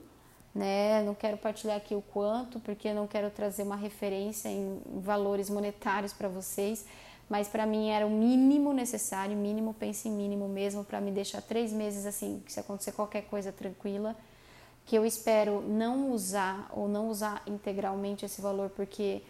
né? 0.53 1.03
Não 1.03 1.15
quero 1.15 1.37
partilhar 1.37 1.77
aqui 1.77 1.95
o 1.95 2.01
quanto, 2.01 2.59
porque 2.59 2.93
não 2.93 3.07
quero 3.07 3.29
trazer 3.29 3.63
uma 3.63 3.75
referência 3.75 4.49
em 4.49 4.81
valores 5.01 5.49
monetários 5.49 6.13
para 6.13 6.27
vocês 6.27 6.85
mas 7.29 7.47
para 7.47 7.65
mim 7.65 7.89
era 7.89 8.05
o 8.05 8.09
mínimo 8.09 8.73
necessário, 8.73 9.35
mínimo, 9.35 9.73
pense 9.73 10.07
em 10.07 10.11
mínimo 10.11 10.47
mesmo, 10.47 10.83
para 10.83 11.01
me 11.01 11.11
deixar 11.11 11.41
três 11.41 11.71
meses 11.71 12.05
assim, 12.05 12.43
se 12.47 12.59
acontecer 12.59 12.91
qualquer 12.91 13.23
coisa 13.23 13.51
tranquila, 13.51 14.15
que 14.85 14.95
eu 14.95 15.05
espero 15.05 15.61
não 15.61 16.11
usar 16.11 16.69
ou 16.71 16.87
não 16.87 17.09
usar 17.09 17.41
integralmente 17.47 18.25
esse 18.25 18.41
valor, 18.41 18.69
porque 18.69 19.21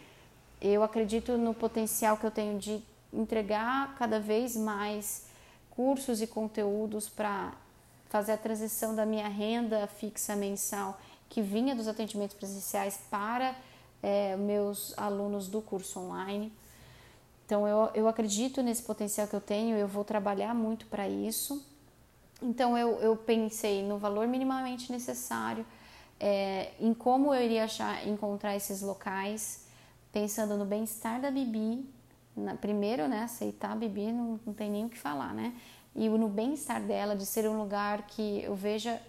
eu 0.59 0.81
acredito 0.83 1.37
no 1.37 1.53
potencial 1.53 2.17
que 2.17 2.25
eu 2.25 2.31
tenho 2.31 2.57
de 2.57 2.83
entregar 3.13 3.95
cada 3.95 4.19
vez 4.19 4.55
mais 4.55 5.25
cursos 5.69 6.21
e 6.21 6.27
conteúdos 6.27 7.07
para 7.07 7.53
fazer 8.09 8.33
a 8.33 8.37
transição 8.37 8.95
da 8.95 9.05
minha 9.05 9.27
renda 9.27 9.87
fixa 9.87 10.35
mensal 10.35 10.99
que 11.33 11.41
vinha 11.41 11.75
dos 11.75 11.87
atendimentos 11.87 12.35
presenciais 12.35 12.97
para 13.09 13.55
é, 14.01 14.35
meus 14.37 14.97
alunos 14.97 15.47
do 15.47 15.61
curso 15.61 15.99
online 15.99 16.51
então 17.45 17.67
eu, 17.67 17.89
eu 17.93 18.07
acredito 18.07 18.61
nesse 18.61 18.81
potencial 18.83 19.27
que 19.27 19.35
eu 19.35 19.41
tenho, 19.41 19.77
eu 19.77 19.87
vou 19.87 20.03
trabalhar 20.03 20.53
muito 20.53 20.85
para 20.87 21.07
isso. 21.07 21.63
Então 22.41 22.77
eu, 22.77 22.99
eu 22.99 23.15
pensei 23.15 23.83
no 23.83 23.97
valor 23.97 24.27
minimamente 24.27 24.91
necessário, 24.91 25.65
é, 26.19 26.71
em 26.79 26.93
como 26.93 27.33
eu 27.33 27.43
iria 27.43 27.65
achar, 27.65 28.07
encontrar 28.07 28.55
esses 28.55 28.81
locais, 28.81 29.65
pensando 30.11 30.57
no 30.57 30.65
bem-estar 30.65 31.21
da 31.21 31.29
Bibi, 31.29 31.85
na, 32.35 32.55
primeiro, 32.55 33.07
né, 33.07 33.21
aceitar 33.23 33.73
a 33.73 33.75
Bibi, 33.75 34.11
não, 34.11 34.39
não 34.45 34.53
tem 34.53 34.69
nem 34.71 34.85
o 34.85 34.89
que 34.89 34.97
falar, 34.97 35.33
né? 35.33 35.53
E 35.95 36.09
no 36.09 36.27
bem-estar 36.27 36.81
dela, 36.81 37.15
de 37.15 37.25
ser 37.25 37.47
um 37.47 37.57
lugar 37.57 38.07
que 38.07 38.41
eu 38.41 38.55
veja 38.55 38.99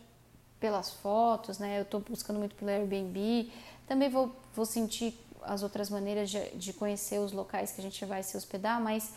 pelas 0.65 0.89
fotos, 0.89 1.59
né? 1.59 1.79
Eu 1.79 1.83
estou 1.83 2.01
buscando 2.01 2.39
muito 2.39 2.55
pelo 2.55 2.71
Airbnb, 2.71 3.53
também 3.87 4.09
vou, 4.09 4.35
vou 4.55 4.65
sentir 4.65 5.15
as 5.43 5.63
outras 5.63 5.91
maneiras 5.91 6.31
de, 6.31 6.41
de 6.57 6.73
conhecer 6.73 7.19
os 7.19 7.33
locais 7.33 7.71
que 7.71 7.83
a 7.83 7.85
gente 7.85 8.03
vai 8.07 8.23
se 8.23 8.35
hospedar, 8.35 8.81
mas 8.81 9.13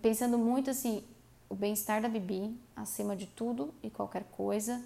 pensando 0.00 0.38
muito 0.38 0.70
assim, 0.70 1.04
o 1.50 1.54
bem-estar 1.54 2.00
da 2.00 2.08
Bibi 2.08 2.58
acima 2.74 3.14
de 3.14 3.26
tudo 3.26 3.74
e 3.82 3.90
qualquer 3.90 4.24
coisa, 4.32 4.82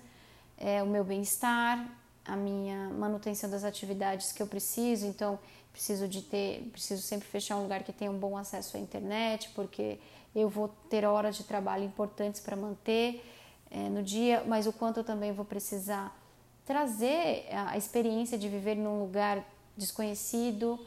é 0.58 0.82
o 0.82 0.88
meu 0.88 1.04
bem-estar, 1.04 1.88
a 2.24 2.34
minha 2.34 2.88
manutenção 2.88 3.48
das 3.48 3.62
atividades 3.62 4.32
que 4.32 4.42
eu 4.42 4.46
preciso, 4.48 5.06
então 5.06 5.38
preciso 5.72 6.08
de 6.08 6.20
ter, 6.20 6.68
preciso 6.72 7.00
sempre 7.00 7.28
fechar 7.28 7.58
um 7.58 7.62
lugar 7.62 7.84
que 7.84 7.92
tenha 7.92 8.10
um 8.10 8.18
bom 8.18 8.36
acesso 8.36 8.76
à 8.76 8.80
internet, 8.80 9.50
porque 9.54 10.00
eu 10.34 10.48
vou 10.48 10.66
ter 10.90 11.04
horas 11.04 11.36
de 11.36 11.44
trabalho 11.44 11.84
importantes 11.84 12.40
para 12.40 12.56
manter 12.56 13.22
é, 13.70 13.88
no 13.88 14.02
dia, 14.02 14.44
mas 14.46 14.66
o 14.66 14.72
quanto 14.72 15.00
eu 15.00 15.04
também 15.04 15.32
vou 15.32 15.44
precisar 15.44 16.16
trazer 16.64 17.46
a 17.52 17.76
experiência 17.76 18.36
de 18.36 18.48
viver 18.48 18.74
num 18.74 19.00
lugar 19.00 19.44
desconhecido, 19.76 20.78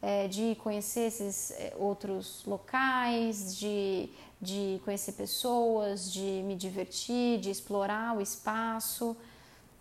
é, 0.00 0.28
de 0.28 0.56
conhecer 0.62 1.06
esses 1.08 1.50
é, 1.52 1.74
outros 1.78 2.44
locais, 2.46 3.56
de, 3.56 4.08
de 4.40 4.80
conhecer 4.84 5.12
pessoas, 5.12 6.12
de 6.12 6.42
me 6.44 6.54
divertir, 6.54 7.40
de 7.40 7.50
explorar 7.50 8.16
o 8.16 8.20
espaço. 8.20 9.16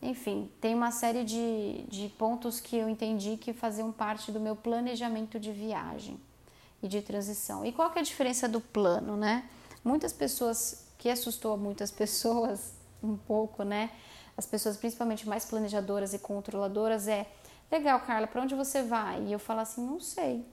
Enfim, 0.02 0.50
tem 0.62 0.74
uma 0.74 0.92
série 0.92 1.24
de, 1.24 1.84
de 1.88 2.10
pontos 2.10 2.60
que 2.60 2.76
eu 2.76 2.90
entendi 2.90 3.38
que 3.38 3.54
faziam 3.54 3.92
parte 3.92 4.32
do 4.32 4.40
meu 4.40 4.56
planejamento 4.56 5.40
de 5.40 5.52
viagem 5.52 6.20
e 6.82 6.88
de 6.88 7.02
transição. 7.02 7.66
E 7.66 7.72
qual 7.72 7.90
que 7.90 8.00
é 8.00 8.02
a 8.02 8.06
diferença 8.06 8.48
do 8.48 8.62
plano, 8.62 9.18
né? 9.18 9.50
Muitas 9.84 10.14
pessoas, 10.14 10.85
que 10.98 11.10
assustou 11.10 11.58
muitas 11.58 11.92
pessoas, 11.92 12.74
um 13.04 13.16
pouco, 13.16 13.64
né? 13.64 13.92
As 14.38 14.46
pessoas, 14.46 14.78
principalmente 14.78 15.28
mais 15.28 15.46
planejadoras 15.46 16.14
e 16.14 16.20
controladoras, 16.20 17.08
é 17.08 17.26
legal, 17.72 18.00
Carla, 18.02 18.28
para 18.28 18.42
onde 18.42 18.56
você 18.56 18.84
vai? 18.84 19.24
E 19.24 19.32
eu 19.32 19.40
falo 19.40 19.62
assim, 19.62 19.86
não 19.86 20.00
sei. 20.00 20.46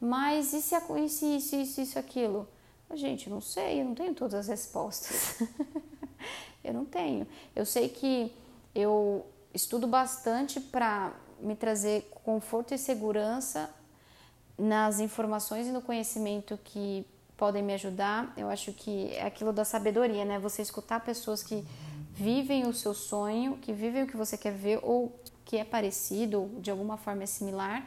Mas 0.00 0.52
e 0.52 0.60
se 0.60 0.74
isso, 0.74 1.26
isso, 1.26 1.56
isso, 1.56 1.80
isso, 1.80 1.98
aquilo? 1.98 2.46
Gente, 2.94 3.28
não 3.28 3.40
sei, 3.40 3.80
eu 3.80 3.84
não 3.84 3.94
tenho 3.94 4.14
todas 4.14 4.34
as 4.34 4.48
respostas. 4.48 5.40
eu 6.62 6.74
não 6.74 6.84
tenho. 6.84 7.26
Eu 7.54 7.64
sei 7.64 7.88
que 7.88 8.32
eu 8.74 9.26
estudo 9.54 9.86
bastante 9.86 10.60
para 10.60 11.12
me 11.40 11.56
trazer 11.56 12.10
conforto 12.24 12.74
e 12.74 12.78
segurança 12.78 13.70
nas 14.58 15.00
informações 15.00 15.66
e 15.66 15.70
no 15.70 15.82
conhecimento 15.82 16.58
que 16.62 17.06
podem 17.36 17.62
me 17.62 17.74
ajudar. 17.74 18.32
Eu 18.36 18.48
acho 18.48 18.72
que 18.72 19.12
é 19.12 19.26
aquilo 19.26 19.52
da 19.52 19.64
sabedoria, 19.64 20.24
né? 20.24 20.38
Você 20.38 20.62
escutar 20.62 21.00
pessoas 21.00 21.42
que 21.42 21.64
vivem 22.12 22.66
o 22.66 22.72
seu 22.72 22.94
sonho, 22.94 23.58
que 23.58 23.72
vivem 23.72 24.04
o 24.04 24.06
que 24.06 24.16
você 24.16 24.36
quer 24.36 24.52
ver 24.52 24.80
ou 24.82 25.18
que 25.44 25.56
é 25.56 25.64
parecido, 25.64 26.42
ou 26.42 26.60
de 26.60 26.70
alguma 26.70 26.96
forma 26.96 27.22
é 27.22 27.26
similar, 27.26 27.86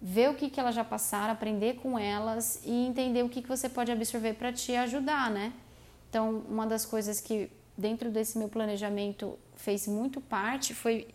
ver 0.00 0.30
o 0.30 0.34
que, 0.34 0.48
que 0.48 0.60
elas 0.60 0.74
já 0.74 0.84
passaram, 0.84 1.32
aprender 1.32 1.76
com 1.76 1.98
elas 1.98 2.60
e 2.64 2.86
entender 2.86 3.22
o 3.22 3.28
que, 3.28 3.42
que 3.42 3.48
você 3.48 3.68
pode 3.68 3.90
absorver 3.90 4.34
para 4.34 4.52
te 4.52 4.74
ajudar, 4.74 5.30
né? 5.30 5.52
Então, 6.08 6.42
uma 6.48 6.66
das 6.66 6.84
coisas 6.84 7.20
que 7.20 7.50
dentro 7.76 8.10
desse 8.10 8.38
meu 8.38 8.48
planejamento 8.48 9.38
fez 9.56 9.86
muito 9.86 10.20
parte 10.20 10.74
foi 10.74 11.08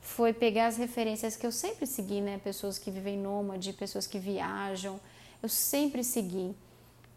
foi 0.00 0.32
pegar 0.32 0.66
as 0.66 0.76
referências 0.76 1.34
que 1.34 1.44
eu 1.44 1.50
sempre 1.50 1.84
segui, 1.84 2.20
né? 2.20 2.38
Pessoas 2.38 2.78
que 2.78 2.92
vivem 2.92 3.18
nômade, 3.18 3.72
pessoas 3.72 4.06
que 4.06 4.20
viajam, 4.20 5.00
eu 5.42 5.48
sempre 5.48 6.04
segui. 6.04 6.54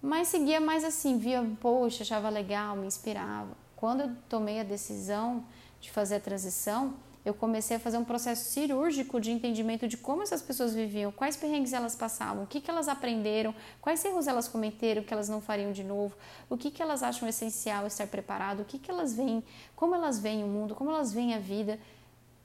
Mas 0.02 0.30
seguia 0.30 0.62
mais 0.62 0.84
assim, 0.84 1.18
via, 1.18 1.46
poxa, 1.60 2.04
achava 2.04 2.30
legal, 2.30 2.76
me 2.76 2.88
inspirava. 2.88 3.50
Quando 3.76 4.02
eu 4.02 4.16
tomei 4.30 4.60
a 4.60 4.64
decisão 4.64 5.44
de 5.82 5.92
fazer 5.92 6.16
a 6.16 6.20
transição, 6.20 6.94
eu 7.26 7.34
comecei 7.34 7.78
a 7.78 7.80
fazer 7.80 7.98
um 7.98 8.06
processo 8.06 8.50
cirúrgico 8.50 9.20
de 9.20 9.32
entendimento 9.32 9.88
de 9.88 9.98
como 9.98 10.24
essas 10.24 10.42
pessoas 10.42 10.74
viviam, 10.74 11.12
quais 11.12 11.36
perrengues 11.36 11.74
elas 11.74 11.96
passavam, 11.96 12.44
o 12.44 12.48
que, 12.48 12.62
que 12.62 12.72
elas 12.72 12.88
aprenderam, 12.88 13.54
quais 13.82 14.04
erros 14.06 14.28
elas 14.28 14.48
cometeram 14.48 15.04
que 15.04 15.14
elas 15.14 15.28
não 15.28 15.42
fariam 15.42 15.72
de 15.72 15.84
novo, 15.84 16.16
o 16.50 16.58
que, 16.58 16.72
que 16.72 16.82
elas 16.82 17.04
acham 17.04 17.28
essencial 17.28 17.86
estar 17.86 18.08
preparado, 18.08 18.62
o 18.62 18.66
que, 18.66 18.80
que 18.80 18.90
elas 18.90 19.14
veem, 19.14 19.44
como 19.76 19.94
elas 19.96 20.18
veem 20.20 20.44
o 20.44 20.48
mundo, 20.48 20.76
como 20.76 20.90
elas 20.90 21.14
veem 21.14 21.34
a 21.34 21.40
vida. 21.40 21.78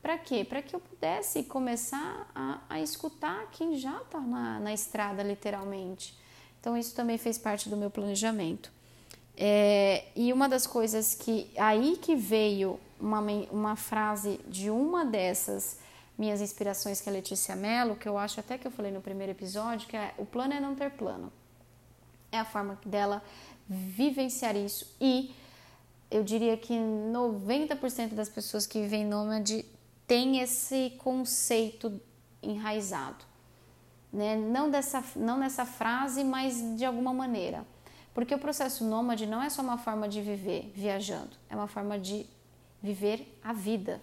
Para 0.02 0.18
quê? 0.18 0.44
Para 0.44 0.60
que 0.60 0.74
eu 0.74 0.80
pudesse 0.80 1.44
começar 1.44 2.30
a, 2.34 2.60
a 2.68 2.80
escutar 2.80 3.46
quem 3.52 3.76
já 3.76 3.96
está 4.02 4.20
na, 4.20 4.60
na 4.60 4.74
estrada, 4.74 5.22
literalmente. 5.22 6.14
Então, 6.64 6.78
isso 6.78 6.94
também 6.94 7.18
fez 7.18 7.36
parte 7.36 7.68
do 7.68 7.76
meu 7.76 7.90
planejamento. 7.90 8.72
É, 9.36 10.06
e 10.16 10.32
uma 10.32 10.48
das 10.48 10.66
coisas 10.66 11.14
que 11.14 11.50
aí 11.58 11.98
que 12.00 12.16
veio 12.16 12.80
uma, 12.98 13.20
uma 13.50 13.76
frase 13.76 14.40
de 14.48 14.70
uma 14.70 15.04
dessas 15.04 15.78
minhas 16.16 16.40
inspirações, 16.40 17.02
que 17.02 17.10
é 17.10 17.12
a 17.12 17.16
Letícia 17.16 17.54
Mello, 17.54 17.94
que 17.96 18.08
eu 18.08 18.16
acho 18.16 18.40
até 18.40 18.56
que 18.56 18.66
eu 18.66 18.70
falei 18.70 18.90
no 18.90 19.02
primeiro 19.02 19.32
episódio, 19.32 19.86
que 19.86 19.94
é 19.94 20.14
o 20.16 20.24
plano 20.24 20.54
é 20.54 20.60
não 20.60 20.74
ter 20.74 20.90
plano. 20.92 21.30
É 22.32 22.38
a 22.38 22.46
forma 22.46 22.80
dela 22.86 23.22
vivenciar 23.68 24.56
isso. 24.56 24.90
E 24.98 25.34
eu 26.10 26.24
diria 26.24 26.56
que 26.56 26.72
90% 26.72 28.14
das 28.14 28.30
pessoas 28.30 28.66
que 28.66 28.80
vivem 28.80 29.04
nômade 29.04 29.66
tem 30.06 30.40
esse 30.40 30.94
conceito 30.96 32.00
enraizado 32.42 33.33
né? 34.14 34.36
não, 34.36 34.70
dessa, 34.70 35.02
não 35.16 35.36
nessa 35.38 35.66
frase, 35.66 36.22
mas 36.22 36.76
de 36.76 36.84
alguma 36.84 37.12
maneira. 37.12 37.66
Porque 38.14 38.34
o 38.34 38.38
processo 38.38 38.84
nômade 38.84 39.26
não 39.26 39.42
é 39.42 39.50
só 39.50 39.60
uma 39.60 39.76
forma 39.76 40.08
de 40.08 40.22
viver 40.22 40.72
viajando, 40.74 41.36
é 41.50 41.56
uma 41.56 41.66
forma 41.66 41.98
de 41.98 42.26
viver 42.80 43.38
a 43.42 43.52
vida. 43.52 44.00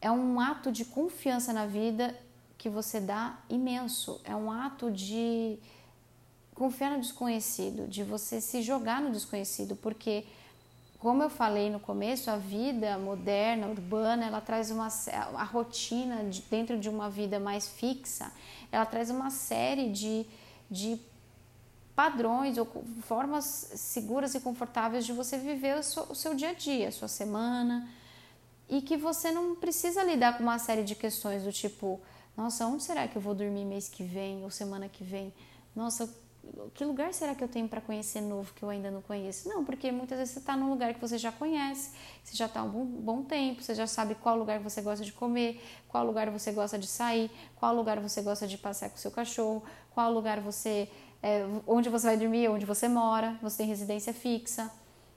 É 0.00 0.10
um 0.10 0.40
ato 0.40 0.72
de 0.72 0.84
confiança 0.84 1.52
na 1.52 1.66
vida 1.66 2.18
que 2.58 2.68
você 2.68 3.00
dá 3.00 3.38
imenso. 3.48 4.20
É 4.24 4.34
um 4.34 4.50
ato 4.50 4.90
de 4.90 5.58
confiar 6.54 6.90
no 6.90 7.00
desconhecido, 7.00 7.86
de 7.86 8.02
você 8.02 8.40
se 8.40 8.62
jogar 8.62 9.00
no 9.00 9.12
desconhecido, 9.12 9.76
porque 9.76 10.24
como 10.98 11.22
eu 11.22 11.30
falei 11.30 11.70
no 11.70 11.78
começo, 11.78 12.30
a 12.30 12.36
vida 12.36 12.98
moderna, 12.98 13.66
urbana, 13.66 14.26
ela 14.26 14.40
traz 14.40 14.70
uma 14.70 14.88
a 15.34 15.44
rotina 15.44 16.24
de, 16.24 16.42
dentro 16.42 16.78
de 16.78 16.88
uma 16.88 17.10
vida 17.10 17.38
mais 17.38 17.68
fixa, 17.68 18.32
ela 18.72 18.86
traz 18.86 19.10
uma 19.10 19.30
série 19.30 19.90
de, 19.90 20.26
de 20.70 20.98
padrões 21.94 22.58
ou 22.58 22.66
formas 23.02 23.44
seguras 23.74 24.34
e 24.34 24.40
confortáveis 24.40 25.04
de 25.04 25.12
você 25.12 25.38
viver 25.38 25.78
o 25.78 25.82
seu, 25.82 26.02
o 26.04 26.14
seu 26.14 26.34
dia 26.34 26.50
a 26.50 26.54
dia, 26.54 26.88
a 26.88 26.92
sua 26.92 27.08
semana, 27.08 27.88
e 28.68 28.82
que 28.82 28.96
você 28.96 29.30
não 29.30 29.54
precisa 29.54 30.02
lidar 30.02 30.36
com 30.36 30.42
uma 30.42 30.58
série 30.58 30.82
de 30.82 30.94
questões 30.94 31.44
do 31.44 31.52
tipo, 31.52 32.00
nossa, 32.36 32.66
onde 32.66 32.82
será 32.82 33.06
que 33.06 33.16
eu 33.16 33.22
vou 33.22 33.34
dormir 33.34 33.64
mês 33.64 33.88
que 33.88 34.02
vem 34.02 34.42
ou 34.44 34.50
semana 34.50 34.88
que 34.88 35.04
vem? 35.04 35.32
Nossa, 35.74 36.12
que 36.74 36.84
lugar 36.84 37.12
será 37.12 37.34
que 37.34 37.42
eu 37.42 37.48
tenho 37.48 37.68
para 37.68 37.80
conhecer 37.80 38.20
novo 38.20 38.52
que 38.54 38.62
eu 38.62 38.68
ainda 38.68 38.90
não 38.90 39.02
conheço? 39.02 39.48
Não, 39.48 39.64
porque 39.64 39.90
muitas 39.90 40.18
vezes 40.18 40.34
você 40.34 40.40
está 40.40 40.56
num 40.56 40.70
lugar 40.70 40.94
que 40.94 41.00
você 41.00 41.18
já 41.18 41.32
conhece, 41.32 41.92
você 42.22 42.36
já 42.36 42.46
está 42.46 42.60
há 42.60 42.62
um 42.64 42.68
bom, 42.68 42.84
bom, 42.84 43.22
tempo, 43.22 43.62
você 43.62 43.74
já 43.74 43.86
sabe 43.86 44.14
qual 44.14 44.36
lugar 44.36 44.60
você 44.60 44.80
gosta 44.82 45.04
de 45.04 45.12
comer, 45.12 45.60
qual 45.88 46.04
lugar 46.04 46.30
você 46.30 46.52
gosta 46.52 46.78
de 46.78 46.86
sair, 46.86 47.30
qual 47.56 47.74
lugar 47.74 48.00
você 48.00 48.22
gosta 48.22 48.46
de 48.46 48.58
passear 48.58 48.90
com 48.90 48.96
seu 48.96 49.10
cachorro, 49.10 49.62
qual 49.90 50.12
lugar 50.12 50.40
você, 50.40 50.88
é, 51.22 51.44
onde 51.66 51.88
você 51.88 52.06
vai 52.06 52.16
dormir, 52.16 52.48
onde 52.48 52.66
você 52.66 52.88
mora, 52.88 53.38
você 53.42 53.58
tem 53.58 53.66
residência 53.66 54.12
fixa. 54.12 54.70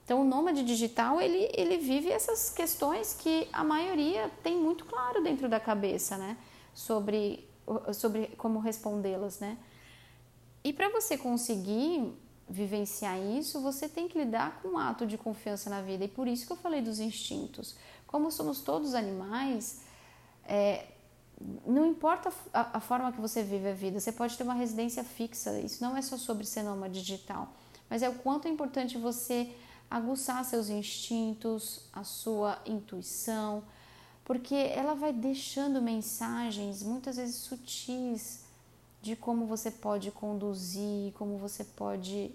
Então, 0.04 0.22
o 0.22 0.24
nômade 0.24 0.64
digital, 0.64 1.20
ele, 1.20 1.48
ele 1.54 1.76
vive 1.78 2.10
essas 2.10 2.50
questões 2.50 3.14
que 3.14 3.46
a 3.52 3.62
maioria 3.62 4.28
tem 4.42 4.56
muito 4.56 4.84
claro 4.84 5.22
dentro 5.22 5.48
da 5.48 5.60
cabeça, 5.60 6.16
né? 6.16 6.36
Sobre, 6.74 7.48
sobre 7.92 8.26
como 8.36 8.58
respondê-las, 8.58 9.38
né? 9.38 9.56
E 10.62 10.72
para 10.72 10.88
você 10.90 11.16
conseguir 11.16 12.12
vivenciar 12.48 13.18
isso, 13.18 13.60
você 13.60 13.88
tem 13.88 14.08
que 14.08 14.18
lidar 14.18 14.60
com 14.60 14.70
um 14.70 14.78
ato 14.78 15.06
de 15.06 15.16
confiança 15.16 15.70
na 15.70 15.80
vida. 15.80 16.04
E 16.04 16.08
por 16.08 16.26
isso 16.26 16.46
que 16.46 16.52
eu 16.52 16.56
falei 16.56 16.82
dos 16.82 16.98
instintos. 16.98 17.76
Como 18.06 18.30
somos 18.30 18.60
todos 18.60 18.94
animais, 18.94 19.82
é, 20.44 20.86
não 21.64 21.86
importa 21.86 22.32
a, 22.52 22.78
a, 22.78 22.80
forma 22.80 23.12
que 23.12 23.20
você 23.20 23.42
vive 23.42 23.68
a 23.68 23.72
vida, 23.72 24.00
você 24.00 24.12
pode 24.12 24.36
ter 24.36 24.42
uma 24.42 24.54
residência 24.54 25.04
fixa. 25.04 25.58
Isso 25.60 25.82
não 25.82 25.96
é 25.96 26.02
só 26.02 26.18
sobre 26.18 26.44
ser 26.44 26.62
nômade 26.62 27.00
digital, 27.00 27.52
mas 27.88 28.02
é 28.02 28.08
o 28.08 28.14
quanto 28.16 28.48
é 28.48 28.50
importante 28.50 28.98
você 28.98 29.54
aguçar 29.88 30.44
seus 30.44 30.68
instintos, 30.68 31.88
a 31.92 32.04
sua 32.04 32.58
intuição, 32.66 33.62
porque 34.24 34.54
ela 34.54 34.94
vai 34.94 35.12
deixando 35.12 35.80
mensagens 35.80 36.82
muitas 36.82 37.16
vezes 37.16 37.36
sutis 37.36 38.44
de 39.02 39.16
como 39.16 39.46
você 39.46 39.70
pode 39.70 40.10
conduzir, 40.10 41.12
como 41.14 41.38
você 41.38 41.64
pode 41.64 42.34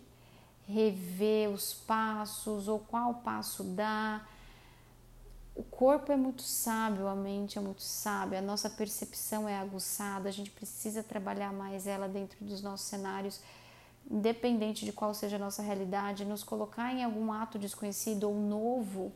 rever 0.67 1.49
os 1.49 1.73
passos 1.73 2.67
ou 2.67 2.79
qual 2.79 3.15
passo 3.15 3.63
dar. 3.63 4.27
O 5.55 5.63
corpo 5.63 6.11
é 6.11 6.15
muito 6.17 6.41
sábio, 6.41 7.07
a 7.07 7.15
mente 7.15 7.57
é 7.57 7.61
muito 7.61 7.81
sábia, 7.81 8.39
a 8.39 8.41
nossa 8.41 8.69
percepção 8.69 9.47
é 9.47 9.57
aguçada, 9.57 10.27
a 10.27 10.31
gente 10.31 10.51
precisa 10.51 11.01
trabalhar 11.01 11.53
mais 11.53 11.87
ela 11.87 12.09
dentro 12.09 12.43
dos 12.43 12.61
nossos 12.61 12.87
cenários, 12.87 13.39
independente 14.09 14.83
de 14.83 14.91
qual 14.91 15.13
seja 15.13 15.37
a 15.37 15.39
nossa 15.39 15.61
realidade, 15.61 16.25
nos 16.25 16.43
colocar 16.43 16.91
em 16.93 17.03
algum 17.03 17.31
ato 17.31 17.57
desconhecido 17.57 18.25
ou 18.25 18.35
novo, 18.35 19.13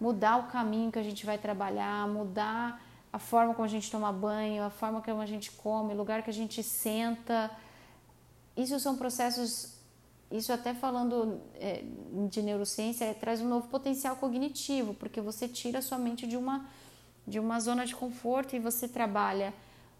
mudar 0.00 0.38
o 0.38 0.50
caminho 0.50 0.90
que 0.90 0.98
a 0.98 1.02
gente 1.02 1.24
vai 1.24 1.38
trabalhar, 1.38 2.08
mudar 2.08 2.82
a 3.12 3.18
forma 3.18 3.52
como 3.54 3.64
a 3.66 3.68
gente 3.68 3.90
toma 3.90 4.10
banho, 4.10 4.62
a 4.62 4.70
forma 4.70 5.02
como 5.02 5.20
a 5.20 5.26
gente 5.26 5.50
come, 5.52 5.92
o 5.92 5.96
lugar 5.96 6.22
que 6.22 6.30
a 6.30 6.32
gente 6.32 6.62
senta. 6.62 7.50
Isso 8.56 8.78
são 8.80 8.96
processos, 8.96 9.74
isso 10.30 10.52
até 10.52 10.72
falando 10.72 11.40
é, 11.56 11.84
de 12.30 12.40
neurociência, 12.40 13.04
é, 13.04 13.12
traz 13.12 13.40
um 13.40 13.48
novo 13.48 13.68
potencial 13.68 14.16
cognitivo, 14.16 14.94
porque 14.94 15.20
você 15.20 15.46
tira 15.46 15.80
a 15.80 15.82
sua 15.82 15.98
mente 15.98 16.26
de 16.26 16.36
uma, 16.36 16.66
de 17.26 17.38
uma 17.38 17.60
zona 17.60 17.84
de 17.84 17.94
conforto 17.94 18.56
e 18.56 18.58
você 18.58 18.88
trabalha 18.88 19.52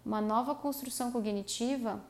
uma 0.03 0.19
nova 0.19 0.55
construção 0.55 1.11
cognitiva 1.11 2.01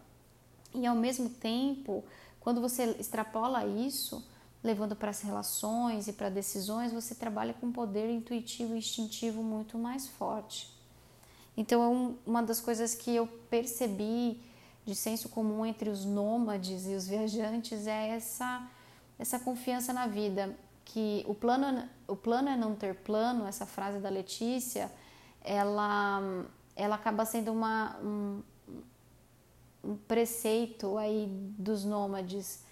e 0.73 0.87
ao 0.87 0.95
mesmo 0.95 1.29
tempo, 1.29 2.03
quando 2.39 2.59
você 2.59 2.95
extrapola 2.99 3.65
isso, 3.65 4.25
levando 4.63 4.95
para 4.95 5.09
as 5.11 5.21
relações 5.21 6.07
e 6.07 6.13
para 6.13 6.29
decisões, 6.29 6.91
você 6.91 7.13
trabalha 7.13 7.53
com 7.53 7.67
um 7.67 7.71
poder 7.71 8.09
intuitivo 8.09 8.73
e 8.73 8.79
instintivo 8.79 9.43
muito 9.43 9.77
mais 9.77 10.07
forte. 10.07 10.73
Então, 11.55 12.17
uma 12.25 12.41
das 12.41 12.59
coisas 12.59 12.95
que 12.95 13.15
eu 13.15 13.27
percebi 13.49 14.41
de 14.85 14.95
senso 14.95 15.29
comum 15.29 15.65
entre 15.65 15.89
os 15.89 16.03
nômades 16.03 16.87
e 16.87 16.95
os 16.95 17.07
viajantes 17.07 17.87
é 17.87 18.09
essa, 18.09 18.67
essa 19.17 19.39
confiança 19.39 19.93
na 19.93 20.07
vida, 20.07 20.55
que 20.83 21.23
o 21.27 21.33
plano, 21.33 21.87
o 22.07 22.15
plano 22.15 22.49
é 22.49 22.57
não 22.57 22.75
ter 22.75 22.95
plano, 22.95 23.47
essa 23.47 23.65
frase 23.65 23.99
da 23.99 24.09
Letícia, 24.09 24.91
ela, 25.43 26.21
ela 26.75 26.95
acaba 26.95 27.25
sendo 27.25 27.51
uma, 27.51 27.97
um, 28.01 28.41
um 29.83 29.95
preceito 29.95 30.97
aí 30.97 31.27
dos 31.57 31.85
nômades. 31.85 32.62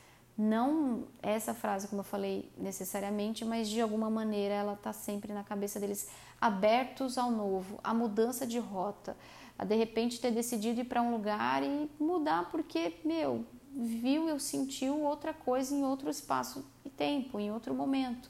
Não 0.42 1.04
essa 1.22 1.54
frase, 1.54 1.88
como 1.88 2.00
eu 2.00 2.06
falei, 2.06 2.52
necessariamente, 2.58 3.46
mas 3.46 3.70
de 3.70 3.80
alguma 3.80 4.10
maneira 4.10 4.56
ela 4.56 4.74
está 4.74 4.92
sempre 4.92 5.32
na 5.34 5.44
cabeça 5.44 5.80
deles, 5.80 6.10
abertos 6.40 7.18
ao 7.18 7.30
novo, 7.30 7.80
à 7.84 7.94
mudança 7.94 8.48
de 8.48 8.58
rota, 8.58 9.16
a 9.58 9.64
de 9.64 9.76
repente 9.76 10.20
ter 10.20 10.32
decidido 10.32 10.82
ir 10.82 10.86
para 10.86 11.02
um 11.02 11.12
lugar 11.12 11.62
e 11.62 11.90
mudar 12.00 12.50
porque, 12.50 12.96
meu, 13.06 13.46
viu 13.72 14.30
ou 14.30 14.40
sentiu 14.40 15.02
outra 15.02 15.32
coisa 15.32 15.76
em 15.76 15.84
outro 15.84 16.10
espaço 16.10 16.66
e 16.84 16.90
tempo, 16.90 17.40
em 17.40 17.52
outro 17.52 17.76
momento. 17.76 18.30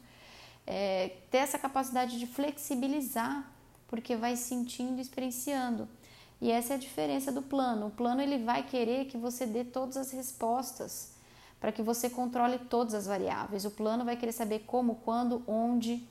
É, 0.68 1.14
ter 1.32 1.38
essa 1.38 1.58
capacidade 1.58 2.20
de 2.20 2.28
flexibilizar, 2.28 3.50
porque 3.88 4.18
vai 4.18 4.36
sentindo 4.36 5.00
experienciando. 5.00 5.88
E 6.42 6.52
essa 6.52 6.74
é 6.74 6.76
a 6.76 6.80
diferença 6.80 7.32
do 7.32 7.42
plano. 7.42 7.88
O 7.88 7.92
plano 7.92 8.22
ele 8.22 8.44
vai 8.44 8.64
querer 8.64 9.06
que 9.06 9.18
você 9.18 9.46
dê 9.46 9.64
todas 9.64 9.96
as 9.96 10.12
respostas 10.12 11.21
para 11.62 11.72
que 11.72 11.84
você 11.84 12.10
controle 12.10 12.58
todas 12.58 12.96
as 12.96 13.06
variáveis. 13.06 13.64
O 13.64 13.72
plano 13.72 14.04
vai 14.04 14.18
querer 14.18 14.32
saber 14.32 14.66
como, 14.66 14.96
quando, 14.96 15.44
onde. 15.48 16.06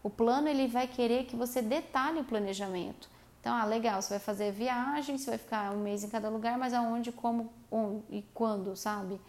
O 0.00 0.08
plano 0.08 0.48
ele 0.48 0.68
vai 0.68 0.86
querer 0.86 1.26
que 1.26 1.34
você 1.34 1.60
detalhe 1.60 2.20
o 2.20 2.24
planejamento. 2.24 3.10
Então, 3.40 3.52
ah, 3.52 3.64
legal, 3.64 4.00
você 4.00 4.10
vai 4.10 4.20
fazer 4.20 4.52
viagem, 4.52 5.18
você 5.18 5.30
vai 5.30 5.38
ficar 5.38 5.72
um 5.72 5.80
mês 5.80 6.04
em 6.04 6.08
cada 6.08 6.28
lugar, 6.28 6.56
mas 6.56 6.72
aonde, 6.72 7.10
como 7.10 7.52
onde, 7.68 8.04
e 8.08 8.22
quando, 8.32 8.76
sabe? 8.76 9.20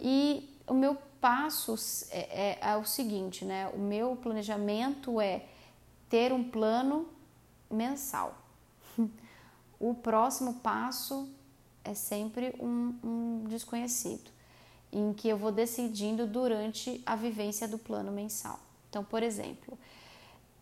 E 0.00 0.48
o 0.66 0.72
meu 0.72 0.96
passo 1.20 1.74
é, 2.10 2.58
é, 2.58 2.70
é 2.70 2.76
o 2.76 2.86
seguinte, 2.86 3.44
né? 3.44 3.70
O 3.74 3.78
meu 3.78 4.16
planejamento 4.16 5.20
é 5.20 5.44
ter 6.08 6.32
um 6.32 6.42
plano 6.42 7.06
mensal. 7.70 8.38
o 9.78 9.94
próximo 9.94 10.54
passo 10.54 11.28
é 11.84 11.92
sempre 11.92 12.54
um, 12.58 12.94
um 13.04 13.44
desconhecido, 13.46 14.30
em 14.92 15.12
que 15.12 15.28
eu 15.28 15.36
vou 15.36 15.52
decidindo 15.52 16.26
durante 16.26 17.02
a 17.06 17.14
vivência 17.14 17.68
do 17.68 17.78
plano 17.78 18.10
mensal. 18.10 18.58
Então, 18.88 19.04
por 19.04 19.22
exemplo, 19.22 19.78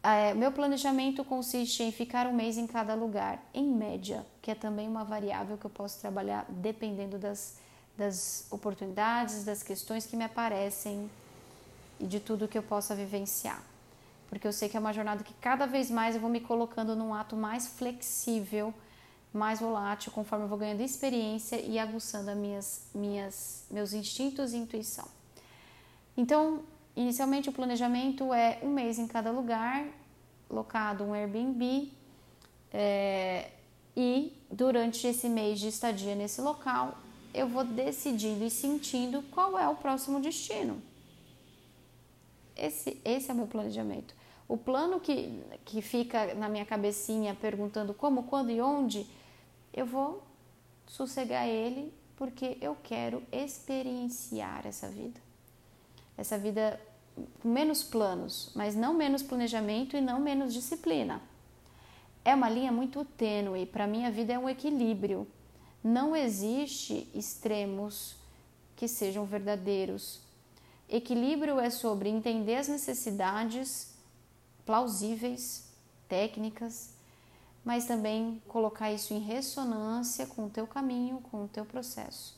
é, 0.03 0.33
meu 0.35 0.53
planejamento 0.53 1.25
consiste 1.25 1.83
em 1.83 1.91
ficar 1.91 2.27
um 2.27 2.33
mês 2.33 2.57
em 2.57 2.67
cada 2.67 2.95
lugar, 2.95 3.43
em 3.53 3.67
média, 3.67 4.25
que 4.41 4.51
é 4.51 4.55
também 4.55 4.87
uma 4.87 5.05
variável 5.05 5.57
que 5.57 5.65
eu 5.65 5.71
posso 5.71 6.01
trabalhar 6.01 6.47
dependendo 6.49 7.19
das, 7.19 7.57
das 7.97 8.47
oportunidades, 8.51 9.45
das 9.45 9.63
questões 9.63 10.07
que 10.07 10.17
me 10.17 10.25
aparecem 10.25 11.11
e 11.99 12.07
de 12.07 12.21
tudo 12.21 12.47
que 12.47 12.57
eu 12.57 12.63
possa 12.63 12.95
vivenciar. 12.95 13.63
Porque 14.29 14.47
eu 14.47 14.53
sei 14.53 14.69
que 14.69 14.77
é 14.77 14.81
uma 14.81 14.93
jornada 14.93 15.25
que 15.25 15.35
cada 15.35 15.67
vez 15.67 15.91
mais 15.91 16.15
eu 16.15 16.21
vou 16.21 16.31
me 16.31 16.41
colocando 16.41 16.95
num 16.95 17.15
ato 17.15 17.35
mais 17.35 17.67
flexível, 17.67 18.73
mais 19.39 19.61
volátil, 19.61 20.13
conforme 20.13 20.45
eu 20.45 20.49
vou 20.49 20.59
ganhando 20.59 20.83
experiência 20.83 21.61
e 21.61 21.79
aguçando 21.79 22.35
minhas, 22.35 22.83
minhas, 22.95 23.65
meus 23.71 23.93
instintos 23.93 24.53
e 24.53 24.57
intuição. 24.57 25.07
Então, 26.17 26.65
Inicialmente, 26.99 27.49
o 27.49 27.53
planejamento 27.53 28.35
é 28.35 28.59
um 28.61 28.71
mês 28.71 28.99
em 28.99 29.07
cada 29.07 29.31
lugar, 29.31 29.87
locado 30.51 31.05
um 31.05 31.15
Airbnb, 31.15 31.93
é, 32.73 33.51
e 33.97 34.33
durante 34.51 35.07
esse 35.07 35.29
mês 35.29 35.61
de 35.61 35.69
estadia 35.69 36.17
nesse 36.17 36.41
local, 36.41 36.99
eu 37.33 37.47
vou 37.47 37.63
decidindo 37.63 38.45
e 38.45 38.51
sentindo 38.51 39.23
qual 39.31 39.57
é 39.57 39.69
o 39.69 39.77
próximo 39.77 40.19
destino. 40.19 40.83
Esse, 42.57 43.01
esse 43.05 43.31
é 43.31 43.33
o 43.33 43.37
meu 43.37 43.47
planejamento. 43.47 44.13
O 44.49 44.57
plano 44.57 44.99
que, 44.99 45.41
que 45.65 45.81
fica 45.81 46.35
na 46.35 46.49
minha 46.49 46.65
cabecinha 46.65 47.33
perguntando 47.33 47.95
como, 47.95 48.25
quando 48.25 48.51
e 48.51 48.61
onde, 48.61 49.07
eu 49.79 49.87
vou 49.87 50.23
sossegar 50.87 51.47
ele 51.47 51.93
porque 52.17 52.59
eu 52.61 52.77
quero 52.83 53.23
experienciar 53.31 54.67
essa 54.67 54.89
vida. 54.89 55.21
Essa 56.17 56.37
vida 56.37 56.81
com 57.41 57.49
menos 57.49 57.83
planos, 57.83 58.51
mas 58.55 58.75
não 58.75 58.93
menos 58.93 59.23
planejamento 59.23 59.97
e 59.97 60.01
não 60.01 60.21
menos 60.21 60.53
disciplina. 60.53 61.23
É 62.25 62.35
uma 62.35 62.51
linha 62.51 62.73
muito 62.73 63.05
tênue, 63.05 63.67
para 63.67 63.87
mim 63.87 64.05
a 64.05 64.11
vida 64.11 64.33
é 64.33 64.39
um 64.39 64.49
equilíbrio. 64.49 65.27
Não 65.83 66.15
existe 66.15 67.09
extremos 67.15 68.17
que 68.75 68.89
sejam 68.89 69.25
verdadeiros. 69.25 70.21
Equilíbrio 70.89 71.61
é 71.61 71.71
sobre 71.71 72.09
entender 72.09 72.57
as 72.57 72.69
necessidades 72.69 73.95
plausíveis, 74.67 75.69
técnicas, 76.09 76.98
mas 77.69 77.85
também 77.85 78.43
colocar 78.49 78.91
isso 78.91 79.13
em 79.13 79.19
ressonância 79.19 80.25
com 80.25 80.47
o 80.47 80.49
teu 80.49 80.67
caminho, 80.67 81.21
com 81.31 81.45
o 81.45 81.49
teu 81.49 81.67
processo. 81.67 82.35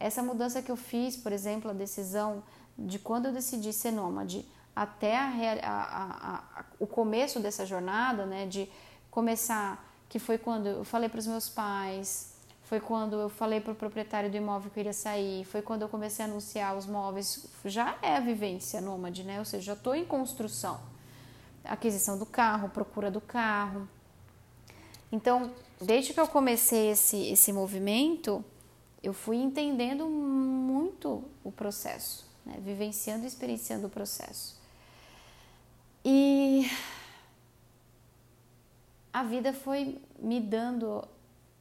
Essa 0.00 0.22
mudança 0.22 0.62
que 0.62 0.70
eu 0.70 0.76
fiz, 0.76 1.18
por 1.18 1.32
exemplo, 1.32 1.70
a 1.70 1.74
decisão 1.74 2.42
de 2.78 2.98
quando 2.98 3.26
eu 3.26 3.32
decidi 3.32 3.74
ser 3.74 3.90
nômade 3.90 4.48
até 4.74 5.18
a, 5.18 5.28
a, 5.62 6.60
a, 6.60 6.64
o 6.80 6.86
começo 6.86 7.40
dessa 7.40 7.66
jornada, 7.66 8.24
né, 8.24 8.46
de 8.46 8.70
começar, 9.10 9.86
que 10.08 10.18
foi 10.18 10.38
quando 10.38 10.66
eu 10.66 10.82
falei 10.82 11.10
para 11.10 11.18
os 11.18 11.26
meus 11.26 11.50
pais, 11.50 12.32
foi 12.62 12.80
quando 12.80 13.16
eu 13.16 13.28
falei 13.28 13.60
para 13.60 13.74
o 13.74 13.76
proprietário 13.76 14.30
do 14.30 14.36
imóvel 14.38 14.70
que 14.70 14.78
eu 14.78 14.80
iria 14.80 14.94
sair, 14.94 15.44
foi 15.44 15.60
quando 15.60 15.82
eu 15.82 15.90
comecei 15.90 16.24
a 16.24 16.28
anunciar 16.28 16.74
os 16.74 16.86
móveis, 16.86 17.44
já 17.66 17.98
é 18.00 18.16
a 18.16 18.20
vivência 18.20 18.80
nômade, 18.80 19.24
né, 19.24 19.38
ou 19.40 19.44
seja, 19.44 19.66
já 19.66 19.72
estou 19.74 19.94
em 19.94 20.06
construção, 20.06 20.80
aquisição 21.66 22.18
do 22.18 22.24
carro, 22.24 22.70
procura 22.70 23.10
do 23.10 23.20
carro. 23.20 23.86
Então, 25.10 25.50
desde 25.80 26.12
que 26.12 26.20
eu 26.20 26.28
comecei 26.28 26.90
esse, 26.90 27.16
esse 27.30 27.52
movimento, 27.52 28.44
eu 29.02 29.12
fui 29.12 29.36
entendendo 29.36 30.06
muito 30.08 31.24
o 31.42 31.50
processo 31.50 32.28
né? 32.48 32.58
vivenciando 32.64 33.24
e 33.24 33.26
experienciando 33.26 33.86
o 33.86 33.90
processo. 33.90 34.56
E 36.04 36.70
a 39.12 39.22
vida 39.22 39.52
foi 39.52 40.00
me 40.18 40.40
dando 40.40 41.06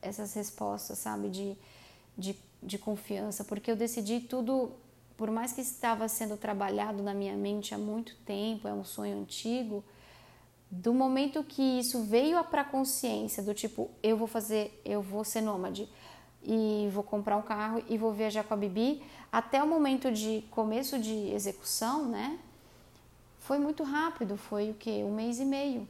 essas 0.01 0.33
respostas, 0.33 0.99
sabe, 0.99 1.29
de, 1.29 1.57
de, 2.17 2.35
de 2.63 2.77
confiança, 2.77 3.43
porque 3.43 3.69
eu 3.69 3.75
decidi 3.75 4.21
tudo, 4.21 4.71
por 5.17 5.29
mais 5.29 5.51
que 5.51 5.61
estava 5.61 6.07
sendo 6.07 6.37
trabalhado 6.37 7.03
na 7.03 7.13
minha 7.13 7.35
mente 7.35 7.73
há 7.73 7.77
muito 7.77 8.15
tempo, 8.25 8.67
é 8.67 8.73
um 8.73 8.85
sonho 8.85 9.19
antigo, 9.19 9.83
do 10.69 10.93
momento 10.93 11.43
que 11.43 11.61
isso 11.61 12.03
veio 12.03 12.43
para 12.43 12.61
a 12.61 12.65
consciência, 12.65 13.41
do 13.41 13.53
tipo, 13.53 13.89
eu 14.03 14.17
vou 14.17 14.27
fazer, 14.27 14.81
eu 14.83 15.01
vou 15.01 15.23
ser 15.23 15.41
nômade, 15.41 15.89
e 16.43 16.87
vou 16.91 17.03
comprar 17.03 17.35
um 17.37 17.41
carro 17.41 17.83
e 17.89 17.97
vou 17.97 18.13
viajar 18.13 18.43
com 18.43 18.53
a 18.53 18.57
Bibi, 18.57 19.03
até 19.31 19.61
o 19.61 19.67
momento 19.67 20.11
de 20.11 20.43
começo 20.49 20.97
de 20.97 21.31
execução, 21.31 22.07
né? 22.07 22.39
Foi 23.39 23.59
muito 23.59 23.83
rápido, 23.83 24.37
foi 24.37 24.71
o 24.71 24.73
que? 24.73 25.03
Um 25.03 25.13
mês 25.13 25.39
e 25.39 25.45
meio. 25.45 25.87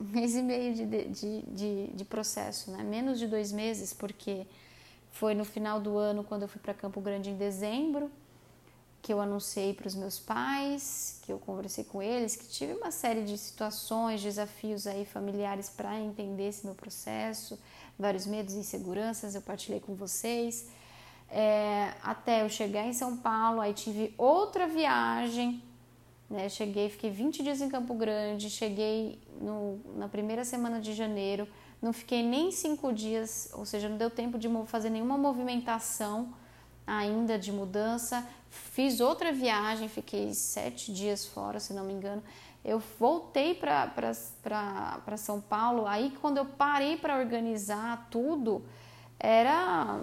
Um 0.00 0.04
mês 0.08 0.34
e 0.34 0.42
meio 0.42 0.74
de, 0.74 0.86
de, 0.86 1.42
de, 1.42 1.86
de 1.88 2.04
processo, 2.04 2.70
né? 2.70 2.82
Menos 2.82 3.18
de 3.18 3.26
dois 3.26 3.52
meses, 3.52 3.92
porque 3.92 4.46
foi 5.10 5.34
no 5.34 5.44
final 5.44 5.80
do 5.80 5.98
ano, 5.98 6.24
quando 6.24 6.42
eu 6.42 6.48
fui 6.48 6.60
para 6.60 6.72
Campo 6.72 7.00
Grande 7.00 7.30
em 7.30 7.36
dezembro, 7.36 8.10
que 9.00 9.12
eu 9.12 9.20
anunciei 9.20 9.72
para 9.72 9.86
os 9.86 9.94
meus 9.94 10.18
pais, 10.18 11.20
que 11.22 11.32
eu 11.32 11.38
conversei 11.38 11.84
com 11.84 12.02
eles, 12.02 12.36
que 12.36 12.48
tive 12.48 12.72
uma 12.74 12.90
série 12.90 13.22
de 13.22 13.38
situações, 13.38 14.22
desafios 14.22 14.86
aí 14.86 15.04
familiares 15.04 15.68
para 15.68 15.98
entender 15.98 16.48
esse 16.48 16.64
meu 16.66 16.74
processo 16.74 17.58
vários 17.98 18.26
medos 18.26 18.54
e 18.54 18.58
inseguranças, 18.58 19.34
eu 19.34 19.42
partilhei 19.42 19.80
com 19.80 19.94
vocês. 19.94 20.68
É, 21.30 21.92
até 22.02 22.42
eu 22.42 22.48
chegar 22.48 22.86
em 22.86 22.92
São 22.92 23.16
Paulo, 23.16 23.60
aí 23.60 23.74
tive 23.74 24.14
outra 24.16 24.66
viagem, 24.66 25.62
né? 26.30 26.48
Cheguei, 26.48 26.88
fiquei 26.88 27.10
20 27.10 27.42
dias 27.42 27.60
em 27.60 27.68
Campo 27.68 27.94
Grande, 27.94 28.48
cheguei 28.48 29.20
no, 29.40 29.80
na 29.96 30.08
primeira 30.08 30.44
semana 30.44 30.80
de 30.80 30.94
janeiro, 30.94 31.48
não 31.82 31.92
fiquei 31.92 32.22
nem 32.22 32.50
cinco 32.50 32.92
dias, 32.92 33.50
ou 33.52 33.66
seja, 33.66 33.88
não 33.88 33.96
deu 33.96 34.10
tempo 34.10 34.38
de 34.38 34.48
fazer 34.66 34.90
nenhuma 34.90 35.18
movimentação 35.18 36.32
ainda 36.88 37.38
de 37.38 37.52
mudança. 37.52 38.26
Fiz 38.50 38.98
outra 39.00 39.32
viagem, 39.32 39.88
fiquei 39.88 40.32
sete 40.32 40.92
dias 40.92 41.26
fora, 41.26 41.60
se 41.60 41.72
não 41.72 41.84
me 41.84 41.92
engano 41.92 42.22
eu 42.64 42.82
voltei 42.98 43.54
para 43.54 45.16
São 45.16 45.40
Paulo. 45.40 45.86
Aí, 45.86 46.12
quando 46.20 46.38
eu 46.38 46.44
parei 46.44 46.96
para 46.96 47.18
organizar 47.18 48.08
tudo, 48.10 48.62
era 49.18 50.00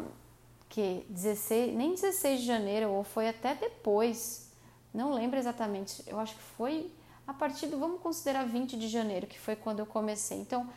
que 0.67 1.05
16, 1.09 1.75
nem 1.75 1.93
16 1.93 2.41
de 2.41 2.45
janeiro, 2.45 2.89
ou 2.89 3.03
foi 3.03 3.29
até 3.29 3.53
depois, 3.53 4.51
não 4.93 5.13
lembro 5.13 5.37
exatamente. 5.37 6.03
Eu 6.07 6.19
acho 6.19 6.35
que 6.35 6.41
foi 6.41 6.91
a 7.27 7.33
partir 7.33 7.67
do, 7.67 7.77
vamos 7.77 8.01
considerar 8.01 8.45
20 8.45 8.77
de 8.77 8.87
janeiro, 8.87 9.27
que 9.27 9.39
foi 9.39 9.55
quando 9.55 9.79
eu 9.79 9.85
comecei. 9.85 10.39
Então, 10.39 10.67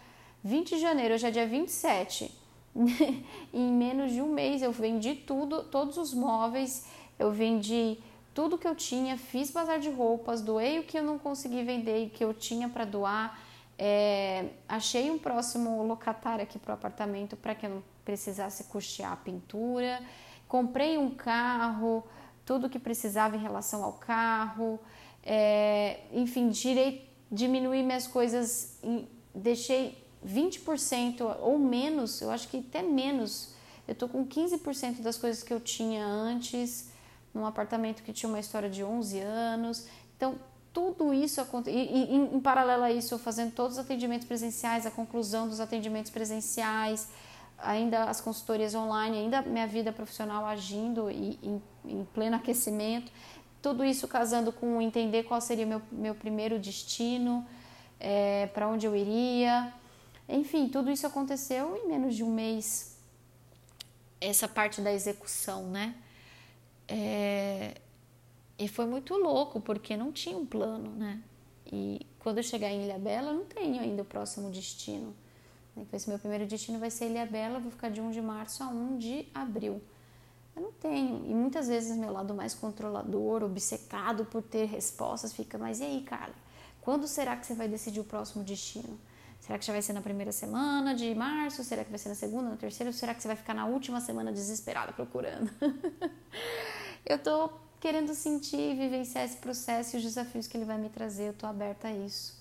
20 0.44 0.77
de 0.77 0.81
janeiro, 0.81 1.14
hoje 1.14 1.27
é 1.27 1.31
dia 1.31 1.47
27. 1.47 2.31
em 3.52 3.72
menos 3.72 4.12
de 4.12 4.20
um 4.20 4.33
mês 4.33 4.62
eu 4.62 4.72
vendi 4.72 5.14
tudo, 5.14 5.64
todos 5.64 5.96
os 5.96 6.14
móveis, 6.14 6.87
eu 7.18 7.31
vendi 7.33 7.98
tudo 8.35 8.57
que 8.57 8.68
eu 8.68 8.74
tinha, 8.74 9.16
fiz 9.18 9.50
bazar 9.50 9.81
de 9.81 9.90
roupas, 9.90 10.40
doei 10.40 10.78
o 10.78 10.85
que 10.85 10.98
eu 10.98 11.02
não 11.02 11.18
consegui 11.18 11.62
vender 11.64 12.04
e 12.04 12.09
que 12.09 12.22
eu 12.22 12.33
tinha 12.33 12.68
para 12.68 12.85
doar. 12.85 13.38
É, 13.76 14.46
achei 14.68 15.11
um 15.11 15.18
próximo 15.18 15.83
locatário 15.85 16.42
aqui 16.42 16.59
para 16.59 16.72
o 16.72 16.74
apartamento 16.74 17.37
para 17.37 17.54
que 17.54 17.66
eu 17.66 17.70
não 17.70 17.83
precisasse 18.04 18.64
custear 18.64 19.12
a 19.12 19.16
pintura. 19.16 20.00
Comprei 20.46 20.96
um 20.96 21.11
carro, 21.11 22.04
tudo 22.44 22.68
que 22.68 22.78
precisava 22.78 23.37
em 23.37 23.40
relação 23.40 23.85
ao 23.85 23.92
carro, 23.94 24.81
é, 25.22 26.00
enfim, 26.12 26.50
tirei, 26.50 27.07
diminuí 27.31 27.83
minhas 27.83 28.07
coisas, 28.07 28.78
deixei 29.35 30.02
20% 30.26 31.37
ou 31.40 31.59
menos, 31.59 32.20
eu 32.20 32.31
acho 32.31 32.48
que 32.48 32.59
até 32.59 32.83
menos. 32.83 33.54
Eu 33.87 33.94
tô 33.94 34.09
com 34.09 34.26
15% 34.26 35.00
das 35.00 35.16
coisas 35.16 35.42
que 35.42 35.52
eu 35.52 35.61
tinha 35.61 36.04
antes, 36.04 36.90
num 37.33 37.46
apartamento 37.46 38.02
que 38.02 38.12
tinha 38.12 38.28
uma 38.28 38.40
história 38.40 38.68
de 38.68 38.85
11 38.85 39.20
anos. 39.20 39.87
Então, 40.16 40.35
tudo 40.72 41.12
isso 41.14 41.40
acontece. 41.40 41.76
E, 41.76 42.14
e 42.14 42.14
em, 42.14 42.40
paralelo 42.40 42.83
a 42.83 42.92
isso, 42.92 43.14
eu 43.14 43.18
fazendo 43.18 43.52
todos 43.52 43.78
os 43.78 43.78
atendimentos 43.78 44.26
presenciais, 44.26 44.87
a 44.87 44.90
conclusão 44.90 45.48
dos 45.48 45.61
atendimentos 45.61 46.11
presenciais, 46.11 47.09
ainda 47.59 48.04
as 48.04 48.20
consultorias 48.20 48.74
online, 48.74 49.18
ainda 49.18 49.42
minha 49.42 49.66
vida 49.66 49.90
profissional 49.92 50.44
agindo 50.44 51.11
e, 51.11 51.38
em, 51.42 51.62
em 51.85 52.04
pleno 52.12 52.37
aquecimento. 52.37 53.11
Tudo 53.62 53.85
isso 53.85 54.07
casando 54.07 54.52
com 54.52 54.81
entender 54.81 55.24
qual 55.24 55.40
seria 55.40 55.66
meu, 55.66 55.83
meu 55.90 56.14
primeiro 56.14 56.59
destino, 56.59 57.44
é, 57.98 58.46
para 58.48 58.68
onde 58.68 58.87
eu 58.87 58.94
iria. 58.94 59.72
Enfim, 60.29 60.69
tudo 60.69 60.91
isso 60.91 61.07
aconteceu 61.07 61.77
em 61.77 61.88
menos 61.88 62.14
de 62.14 62.23
um 62.23 62.31
mês. 62.31 62.97
Essa 64.21 64.47
parte 64.47 64.81
da 64.81 64.93
execução, 64.93 65.71
né? 65.71 65.95
É, 66.87 67.75
e 68.59 68.69
foi 68.69 68.87
muito 68.87 69.14
louco, 69.14 69.61
porque 69.61 69.97
não 69.97 70.12
tinha 70.12 70.37
um 70.37 70.45
plano, 70.45 70.91
né? 70.91 71.23
E 71.71 72.07
quando 72.19 72.38
eu 72.38 72.43
chegar 72.43 72.69
em 72.69 72.85
Ilha 72.85 72.99
Bela, 72.99 73.31
eu 73.31 73.35
não 73.35 73.45
tenho 73.45 73.81
ainda 73.81 74.03
o 74.03 74.05
próximo 74.05 74.51
destino. 74.51 75.14
Esse 75.93 76.09
meu 76.09 76.19
primeiro 76.19 76.47
destino 76.47 76.79
vai 76.79 76.91
ser 76.91 77.07
Ilha 77.07 77.25
Bela, 77.25 77.61
vou 77.61 77.71
ficar 77.71 77.88
de 77.88 78.01
1 78.01 78.11
de 78.11 78.21
março 78.21 78.62
a 78.62 78.67
1 78.67 78.99
de 78.99 79.27
abril. 79.33 79.81
Eu 80.57 80.62
não 80.62 80.73
tenho. 80.73 81.25
E 81.27 81.35
muitas 81.35 81.69
vezes 81.69 81.97
meu 81.97 82.12
lado 82.12 82.35
mais 82.35 82.55
controlador, 82.55 83.45
obcecado 83.45 84.25
por 84.25 84.43
ter 84.43 84.64
respostas, 84.67 85.33
fica, 85.33 85.57
mas 85.57 85.79
e 85.81 85.85
aí, 85.85 86.03
cara? 86.03 86.33
Quando 86.81 87.07
será 87.07 87.37
que 87.37 87.47
você 87.47 87.55
vai 87.55 87.69
decidir 87.69 88.01
o 88.01 88.05
próximo 88.05 88.43
destino? 88.43 88.99
Será 89.48 89.58
que 89.58 89.64
já 89.64 89.72
vai 89.72 89.80
ser 89.80 89.94
na 89.94 90.02
primeira 90.02 90.30
semana 90.30 90.94
de 90.94 91.14
março? 91.14 91.64
Será 91.64 91.82
que 91.82 91.88
vai 91.88 91.98
ser 91.98 92.11
na 92.11 92.14
segunda, 92.14 92.50
na 92.50 92.56
terceira? 92.56 92.90
Ou 92.90 92.92
será 92.92 93.14
que 93.14 93.22
você 93.22 93.28
vai 93.28 93.37
ficar 93.37 93.54
na 93.54 93.64
última 93.64 93.98
semana 93.98 94.30
desesperada 94.30 94.92
procurando? 94.92 95.50
eu 97.06 97.18
tô 97.18 97.48
querendo 97.80 98.14
sentir 98.14 98.72
e 98.72 98.74
vivenciar 98.74 99.24
esse 99.24 99.38
processo 99.38 99.96
e 99.96 100.00
os 100.00 100.02
desafios 100.02 100.46
que 100.46 100.54
ele 100.54 100.66
vai 100.66 100.76
me 100.76 100.90
trazer. 100.90 101.28
Eu 101.28 101.32
tô 101.32 101.46
aberta 101.46 101.88
a 101.88 101.92
isso. 101.94 102.37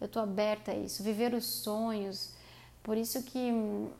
Eu 0.00 0.06
tô 0.06 0.20
aberta 0.20 0.70
a 0.70 0.76
isso. 0.76 1.02
Viver 1.02 1.34
os 1.34 1.44
sonhos. 1.44 2.32
Por 2.80 2.96
isso 2.96 3.24
que 3.24 3.40
hum, 3.40 3.90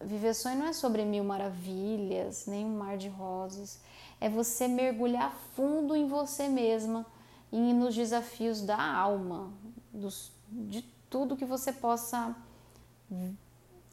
viver 0.00 0.34
sonho 0.34 0.58
não 0.58 0.66
é 0.66 0.72
sobre 0.72 1.04
mil 1.04 1.22
maravilhas, 1.22 2.46
nem 2.46 2.64
um 2.64 2.76
mar 2.76 2.96
de 2.96 3.08
rosas. 3.08 3.78
É 4.20 4.28
você 4.28 4.66
mergulhar 4.66 5.32
fundo 5.54 5.94
em 5.94 6.08
você 6.08 6.48
mesma 6.48 7.06
e 7.52 7.72
nos 7.72 7.94
desafios 7.94 8.62
da 8.62 8.82
alma, 8.82 9.52
dos, 9.92 10.32
de 10.50 10.92
tudo 11.10 11.36
que 11.36 11.44
você 11.44 11.72
possa 11.72 12.34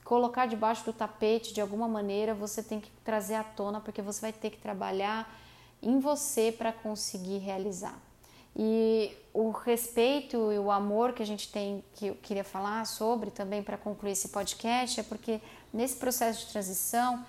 colocar 0.03 0.45
debaixo 0.45 0.83
do 0.85 0.93
tapete 0.93 1.53
de 1.53 1.61
alguma 1.61 1.87
maneira, 1.87 2.33
você 2.33 2.61
tem 2.61 2.79
que 2.79 2.91
trazer 3.03 3.35
à 3.35 3.43
tona, 3.43 3.79
porque 3.79 4.01
você 4.01 4.21
vai 4.21 4.33
ter 4.33 4.49
que 4.49 4.57
trabalhar 4.57 5.31
em 5.81 5.99
você 5.99 6.51
para 6.51 6.71
conseguir 6.71 7.37
realizar. 7.37 7.97
E 8.55 9.15
o 9.33 9.51
respeito 9.51 10.51
e 10.51 10.59
o 10.59 10.69
amor 10.69 11.13
que 11.13 11.23
a 11.23 11.25
gente 11.25 11.49
tem, 11.49 11.83
que 11.95 12.07
eu 12.07 12.15
queria 12.15 12.43
falar 12.43 12.85
sobre 12.85 13.31
também 13.31 13.63
para 13.63 13.77
concluir 13.77 14.11
esse 14.11 14.29
podcast, 14.29 14.99
é 14.99 15.03
porque 15.03 15.39
nesse 15.73 15.95
processo 15.95 16.45
de 16.45 16.51
transição 16.51 17.25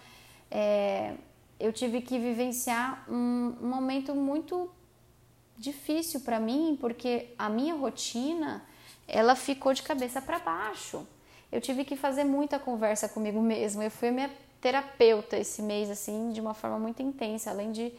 é, 0.51 1.15
eu 1.61 1.73
tive 1.73 2.01
que 2.01 2.19
vivenciar 2.19 3.05
um, 3.09 3.55
um 3.63 3.69
momento 3.69 4.15
muito 4.15 4.69
difícil 5.57 6.21
para 6.21 6.41
mim, 6.41 6.77
porque 6.81 7.33
a 7.39 7.49
minha 7.49 7.77
rotina 7.77 8.65
ela 9.07 9.35
ficou 9.35 9.73
de 9.73 9.83
cabeça 9.83 10.21
para 10.21 10.39
baixo. 10.39 11.07
Eu 11.51 11.61
tive 11.61 11.85
que 11.85 11.97
fazer 11.97 12.25
muita 12.25 12.59
conversa 12.59 13.09
comigo 13.09 13.41
mesma. 13.41 13.85
Eu 13.85 13.91
fui 13.91 14.11
minha 14.11 14.31
terapeuta 14.61 15.37
esse 15.37 15.61
mês, 15.61 15.91
assim, 15.91 16.31
de 16.31 16.41
uma 16.41 16.55
forma 16.55 16.79
muito 16.79 17.03
intensa, 17.03 17.51
além 17.51 17.73
de 17.73 17.93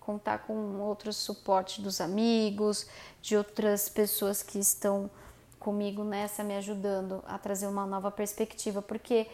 contar 0.00 0.38
com 0.38 0.80
outros 0.80 1.16
suportes 1.16 1.78
dos 1.78 2.00
amigos, 2.00 2.86
de 3.20 3.36
outras 3.36 3.88
pessoas 3.88 4.42
que 4.42 4.58
estão 4.58 5.10
comigo 5.58 6.04
nessa, 6.04 6.42
me 6.42 6.56
ajudando 6.56 7.22
a 7.26 7.38
trazer 7.38 7.66
uma 7.66 7.86
nova 7.86 8.10
perspectiva, 8.10 8.80
porque 8.80 9.26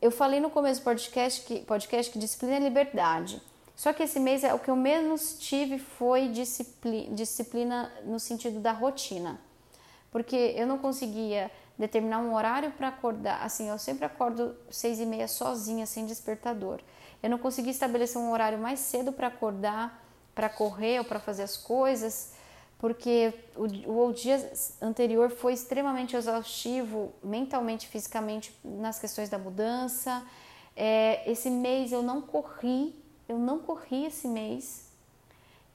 eu 0.00 0.10
falei 0.10 0.40
no 0.40 0.50
começo 0.50 0.80
do 0.80 0.84
podcast 0.84 1.42
que, 1.44 1.60
podcast 1.60 2.12
que 2.12 2.18
disciplina 2.18 2.56
é 2.56 2.60
liberdade. 2.60 3.42
Só 3.74 3.92
que 3.92 4.02
esse 4.02 4.20
mês 4.20 4.44
é 4.44 4.52
o 4.52 4.58
que 4.58 4.70
eu 4.70 4.76
menos 4.76 5.38
tive 5.38 5.78
foi 5.78 6.28
disciplina, 6.28 7.14
disciplina 7.14 7.92
no 8.04 8.20
sentido 8.20 8.60
da 8.60 8.72
rotina 8.72 9.40
porque 10.10 10.54
eu 10.56 10.66
não 10.66 10.78
conseguia 10.78 11.50
determinar 11.78 12.18
um 12.18 12.34
horário 12.34 12.72
para 12.72 12.88
acordar. 12.88 13.42
Assim, 13.42 13.68
eu 13.68 13.78
sempre 13.78 14.04
acordo 14.04 14.56
seis 14.70 14.98
e 14.98 15.06
meia 15.06 15.28
sozinha, 15.28 15.86
sem 15.86 16.06
despertador. 16.06 16.80
Eu 17.22 17.30
não 17.30 17.38
conseguia 17.38 17.70
estabelecer 17.70 18.20
um 18.20 18.32
horário 18.32 18.58
mais 18.58 18.80
cedo 18.80 19.12
para 19.12 19.28
acordar, 19.28 20.04
para 20.34 20.48
correr 20.48 20.98
ou 20.98 21.04
para 21.04 21.18
fazer 21.18 21.42
as 21.42 21.56
coisas, 21.56 22.32
porque 22.78 23.34
o, 23.56 24.06
o 24.06 24.12
dia 24.12 24.52
anterior 24.80 25.30
foi 25.30 25.52
extremamente 25.52 26.14
exaustivo, 26.14 27.12
mentalmente, 27.22 27.88
fisicamente, 27.88 28.56
nas 28.64 28.98
questões 28.98 29.28
da 29.28 29.38
mudança. 29.38 30.24
É, 30.76 31.28
esse 31.30 31.50
mês 31.50 31.90
eu 31.90 32.02
não 32.02 32.22
corri, 32.22 32.94
eu 33.28 33.36
não 33.36 33.58
corri 33.58 34.06
esse 34.06 34.28
mês. 34.28 34.87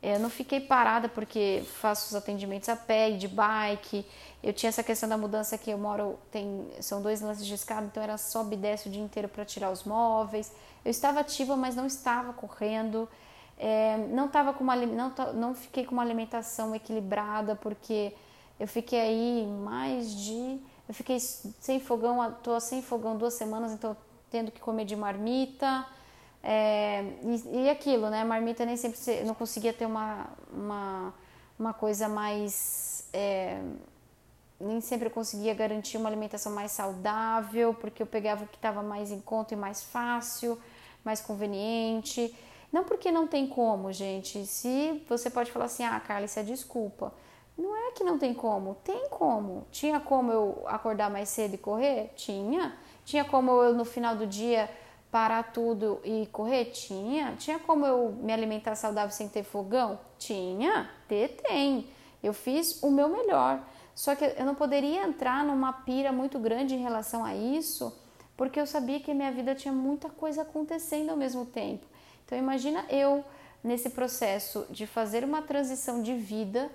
É, 0.03 0.15
eu 0.15 0.19
não 0.19 0.29
fiquei 0.29 0.59
parada 0.59 1.07
porque 1.07 1.63
faço 1.79 2.09
os 2.09 2.15
atendimentos 2.15 2.67
a 2.67 2.75
pé 2.75 3.11
e 3.11 3.17
de 3.17 3.29
bike. 3.29 4.05
Eu 4.43 4.51
tinha 4.51 4.67
essa 4.67 4.83
questão 4.83 5.07
da 5.07 5.17
mudança 5.17 5.57
que 5.57 5.71
eu 5.71 5.77
moro, 5.77 6.19
tem, 6.29 6.67
são 6.81 7.01
dois 7.01 7.21
lances 7.21 7.45
de 7.45 7.53
escada, 7.53 7.85
então 7.85 8.03
era 8.03 8.17
sobe 8.17 8.55
e 8.55 8.59
desce 8.59 8.89
o 8.89 8.91
dia 8.91 9.01
inteiro 9.01 9.29
para 9.29 9.45
tirar 9.45 9.71
os 9.71 9.85
móveis. 9.85 10.51
Eu 10.83 10.91
estava 10.91 11.21
ativa, 11.21 11.55
mas 11.55 11.77
não 11.77 11.85
estava 11.85 12.33
correndo. 12.33 13.07
É, 13.57 13.95
não 14.09 14.27
tava 14.27 14.51
com 14.51 14.61
uma 14.61 14.75
não, 14.75 15.13
não 15.35 15.55
fiquei 15.55 15.85
com 15.85 15.93
uma 15.93 16.03
alimentação 16.03 16.75
equilibrada 16.75 17.55
porque 17.55 18.13
eu 18.59 18.67
fiquei 18.67 18.99
aí 18.99 19.47
mais 19.47 20.13
de 20.13 20.59
eu 20.89 20.93
fiquei 20.93 21.17
sem 21.19 21.79
fogão, 21.79 22.35
tô 22.43 22.59
sem 22.59 22.81
fogão 22.81 23.15
duas 23.15 23.35
semanas, 23.35 23.71
então 23.71 23.95
tendo 24.29 24.51
que 24.51 24.59
comer 24.59 24.83
de 24.83 24.97
marmita. 24.97 25.85
É, 26.43 27.01
e, 27.23 27.63
e, 27.63 27.69
aquilo, 27.69 28.09
né? 28.09 28.23
Marmita 28.25 28.65
nem 28.65 28.75
sempre 28.75 28.99
não 29.23 29.33
conseguia 29.33 29.71
ter 29.71 29.85
uma, 29.85 30.27
uma, 30.51 31.13
uma 31.57 31.73
coisa 31.73 32.09
mais. 32.09 33.07
É, 33.13 33.61
nem 34.59 34.81
sempre 34.81 35.07
eu 35.07 35.11
conseguia 35.11 35.53
garantir 35.53 35.97
uma 35.97 36.09
alimentação 36.09 36.51
mais 36.51 36.73
saudável, 36.73 37.73
porque 37.73 38.03
eu 38.03 38.07
pegava 38.07 38.43
o 38.43 38.47
que 38.47 38.57
estava 38.57 38.83
mais 38.83 39.09
em 39.09 39.21
conta 39.21 39.53
e 39.53 39.57
mais 39.57 39.83
fácil, 39.83 40.59
mais 41.03 41.21
conveniente. 41.21 42.35
Não 42.71 42.83
porque 42.83 43.11
não 43.11 43.25
tem 43.25 43.47
como, 43.47 43.91
gente. 43.93 44.45
Se 44.45 45.01
você 45.07 45.29
pode 45.29 45.51
falar 45.51 45.65
assim, 45.65 45.83
ah, 45.83 45.99
Carla, 45.99 46.25
isso 46.25 46.39
é 46.39 46.43
desculpa. 46.43 47.13
Não 47.57 47.75
é 47.75 47.91
que 47.91 48.03
não 48.03 48.17
tem 48.17 48.33
como, 48.33 48.75
tem 48.83 49.07
como. 49.09 49.65
Tinha 49.71 49.99
como 49.99 50.31
eu 50.31 50.63
acordar 50.65 51.09
mais 51.09 51.29
cedo 51.29 51.53
e 51.53 51.57
correr? 51.57 52.11
Tinha. 52.15 52.75
Tinha 53.05 53.23
como 53.23 53.51
eu 53.61 53.73
no 53.73 53.85
final 53.85 54.15
do 54.15 54.25
dia 54.25 54.69
parar 55.13 55.53
tudo 55.53 56.01
e 56.03 56.25
correr? 56.31 56.65
Tinha. 56.71 57.35
Tinha 57.37 57.59
como 57.59 57.85
eu 57.85 58.13
me 58.13 58.33
alimentar 58.33 58.73
saudável 58.73 59.11
sem 59.11 59.29
ter 59.29 59.43
fogão? 59.43 59.99
Tinha. 60.17 60.89
Ter, 61.07 61.37
tem. 61.47 61.87
Eu 62.23 62.33
fiz 62.33 62.81
o 62.81 62.89
meu 62.89 63.07
melhor. 63.07 63.63
Só 63.93 64.15
que 64.15 64.25
eu 64.25 64.43
não 64.43 64.55
poderia 64.55 65.03
entrar 65.03 65.45
numa 65.45 65.71
pira 65.71 66.11
muito 66.11 66.39
grande 66.39 66.73
em 66.73 66.81
relação 66.81 67.23
a 67.23 67.35
isso, 67.35 67.95
porque 68.35 68.59
eu 68.59 68.65
sabia 68.65 68.99
que 68.99 69.13
minha 69.13 69.31
vida 69.31 69.53
tinha 69.53 69.71
muita 69.71 70.09
coisa 70.09 70.41
acontecendo 70.41 71.11
ao 71.11 71.15
mesmo 71.15 71.45
tempo. 71.45 71.85
Então 72.25 72.35
imagina 72.35 72.83
eu 72.89 73.23
nesse 73.63 73.91
processo 73.91 74.65
de 74.71 74.87
fazer 74.87 75.23
uma 75.23 75.43
transição 75.43 76.01
de 76.01 76.15
vida, 76.15 76.71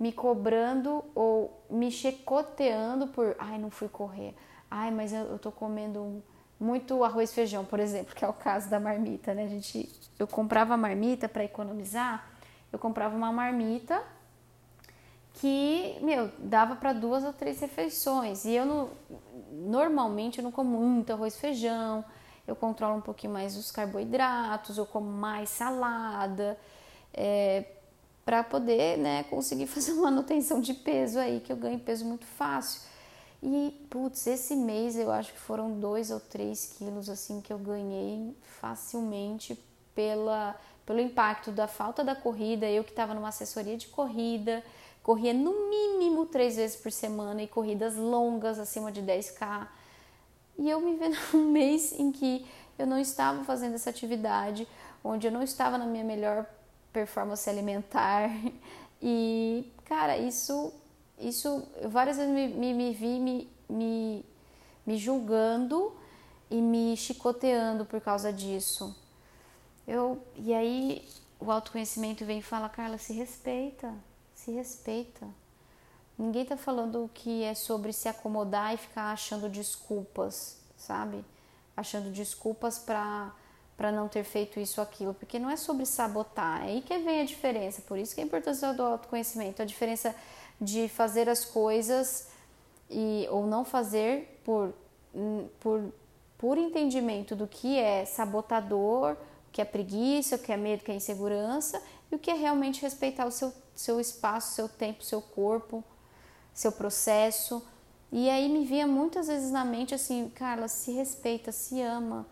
me 0.00 0.12
cobrando 0.12 1.04
ou 1.14 1.62
me 1.68 1.90
chicoteando 1.90 3.08
por, 3.08 3.36
ai, 3.38 3.58
não 3.58 3.70
fui 3.70 3.88
correr. 3.88 4.34
Ai, 4.70 4.90
mas 4.90 5.12
eu, 5.12 5.24
eu 5.24 5.38
tô 5.38 5.52
comendo 5.52 6.00
um 6.00 6.22
muito 6.58 7.02
arroz 7.04 7.30
e 7.30 7.34
feijão, 7.34 7.64
por 7.64 7.80
exemplo, 7.80 8.14
que 8.14 8.24
é 8.24 8.28
o 8.28 8.32
caso 8.32 8.68
da 8.70 8.80
marmita, 8.80 9.34
né? 9.34 9.44
A 9.44 9.48
gente, 9.48 9.90
eu 10.18 10.26
comprava 10.26 10.76
marmita 10.76 11.28
para 11.28 11.44
economizar, 11.44 12.26
eu 12.72 12.78
comprava 12.78 13.14
uma 13.14 13.30
marmita 13.30 14.02
que, 15.34 15.98
meu, 16.00 16.30
dava 16.38 16.76
para 16.76 16.92
duas 16.92 17.22
ou 17.24 17.32
três 17.32 17.60
refeições. 17.60 18.44
E 18.44 18.52
eu 18.54 18.64
não, 18.64 18.90
normalmente 19.52 20.38
eu 20.38 20.44
não 20.44 20.50
como 20.50 20.78
muito 20.78 21.12
arroz 21.12 21.34
e 21.34 21.38
feijão, 21.38 22.04
eu 22.46 22.56
controlo 22.56 22.96
um 22.96 23.00
pouquinho 23.00 23.32
mais 23.32 23.56
os 23.56 23.70
carboidratos, 23.70 24.78
eu 24.78 24.86
como 24.86 25.10
mais 25.10 25.50
salada, 25.50 26.58
é, 27.12 27.64
para 28.24 28.42
poder, 28.42 28.98
né, 28.98 29.24
conseguir 29.24 29.66
fazer 29.68 29.92
uma 29.92 30.04
manutenção 30.04 30.60
de 30.60 30.72
peso 30.72 31.18
aí, 31.18 31.40
que 31.40 31.52
eu 31.52 31.56
ganho 31.56 31.78
peso 31.78 32.04
muito 32.04 32.24
fácil. 32.24 32.80
E, 33.42 33.86
putz, 33.90 34.26
esse 34.26 34.56
mês 34.56 34.96
eu 34.96 35.10
acho 35.10 35.32
que 35.32 35.38
foram 35.38 35.78
dois 35.78 36.10
ou 36.10 36.18
três 36.18 36.74
quilos 36.76 37.08
assim 37.08 37.40
que 37.40 37.52
eu 37.52 37.58
ganhei 37.58 38.34
facilmente 38.60 39.58
pela, 39.94 40.56
pelo 40.84 41.00
impacto 41.00 41.50
da 41.50 41.68
falta 41.68 42.02
da 42.02 42.14
corrida, 42.14 42.66
eu 42.66 42.82
que 42.82 42.90
estava 42.90 43.14
numa 43.14 43.28
assessoria 43.28 43.76
de 43.76 43.88
corrida, 43.88 44.62
corria 45.02 45.32
no 45.32 45.68
mínimo 45.70 46.26
três 46.26 46.56
vezes 46.56 46.76
por 46.76 46.90
semana 46.90 47.42
e 47.42 47.46
corridas 47.46 47.94
longas, 47.94 48.58
acima 48.58 48.90
de 48.90 49.02
10K. 49.02 49.68
E 50.58 50.68
eu 50.68 50.80
me 50.80 50.96
vendo 50.96 51.16
num 51.32 51.50
mês 51.52 51.92
em 51.98 52.10
que 52.10 52.46
eu 52.78 52.86
não 52.86 52.98
estava 52.98 53.44
fazendo 53.44 53.74
essa 53.74 53.90
atividade, 53.90 54.66
onde 55.04 55.26
eu 55.26 55.32
não 55.32 55.42
estava 55.42 55.78
na 55.78 55.86
minha 55.86 56.04
melhor 56.04 56.46
performance 56.92 57.48
alimentar. 57.48 58.30
E, 59.08 59.70
cara, 59.84 60.16
isso, 60.16 60.72
isso 61.18 61.66
várias 61.88 62.16
vezes 62.16 62.32
me, 62.32 62.48
me, 62.48 62.74
me 62.74 62.92
vi 62.92 63.18
me, 63.18 63.48
me, 63.68 64.24
me 64.84 64.98
julgando 64.98 65.96
e 66.50 66.56
me 66.56 66.96
chicoteando 66.96 67.84
por 67.84 68.00
causa 68.00 68.32
disso. 68.32 68.94
Eu, 69.86 70.22
e 70.36 70.52
aí 70.52 71.08
o 71.38 71.50
autoconhecimento 71.50 72.24
vem 72.24 72.38
e 72.38 72.42
fala, 72.42 72.68
Carla, 72.68 72.98
se 72.98 73.12
respeita, 73.12 73.92
se 74.34 74.50
respeita. 74.50 75.26
Ninguém 76.18 76.44
tá 76.44 76.56
falando 76.56 77.10
que 77.12 77.42
é 77.42 77.54
sobre 77.54 77.92
se 77.92 78.08
acomodar 78.08 78.74
e 78.74 78.78
ficar 78.78 79.12
achando 79.12 79.48
desculpas, 79.48 80.58
sabe? 80.76 81.24
Achando 81.76 82.10
desculpas 82.10 82.78
para 82.78 83.32
para 83.76 83.92
não 83.92 84.08
ter 84.08 84.24
feito 84.24 84.58
isso 84.58 84.80
aquilo, 84.80 85.12
porque 85.12 85.38
não 85.38 85.50
é 85.50 85.56
sobre 85.56 85.84
sabotar, 85.84 86.62
é 86.62 86.68
aí 86.68 86.80
que 86.80 86.96
vem 86.96 87.20
a 87.20 87.24
diferença. 87.26 87.82
Por 87.82 87.98
isso 87.98 88.14
que 88.14 88.22
é 88.22 88.24
a 88.24 88.26
importância 88.26 88.72
do 88.72 88.82
autoconhecimento, 88.82 89.60
a 89.60 89.66
diferença 89.66 90.14
de 90.60 90.88
fazer 90.88 91.28
as 91.28 91.44
coisas 91.44 92.28
e 92.90 93.26
ou 93.30 93.46
não 93.46 93.64
fazer 93.64 94.40
por 94.44 94.72
por 95.60 95.92
por 96.38 96.58
entendimento 96.58 97.34
do 97.34 97.46
que 97.46 97.78
é 97.78 98.04
sabotador, 98.04 99.12
o 99.12 99.52
que 99.52 99.60
é 99.60 99.64
preguiça, 99.64 100.36
o 100.36 100.38
que 100.38 100.52
é 100.52 100.56
medo, 100.56 100.82
o 100.82 100.84
que 100.84 100.92
é 100.92 100.94
insegurança 100.94 101.82
e 102.10 102.14
o 102.14 102.18
que 102.18 102.30
é 102.30 102.34
realmente 102.34 102.82
respeitar 102.82 103.26
o 103.26 103.30
seu 103.30 103.52
seu 103.74 104.00
espaço, 104.00 104.54
seu 104.54 104.68
tempo, 104.68 105.04
seu 105.04 105.20
corpo, 105.20 105.84
seu 106.52 106.72
processo. 106.72 107.62
E 108.10 108.30
aí 108.30 108.48
me 108.48 108.64
vinha 108.64 108.86
muitas 108.86 109.26
vezes 109.26 109.50
na 109.50 109.64
mente 109.64 109.94
assim, 109.94 110.30
Carla, 110.34 110.68
se 110.68 110.92
respeita, 110.92 111.52
se 111.52 111.80
ama. 111.82 112.26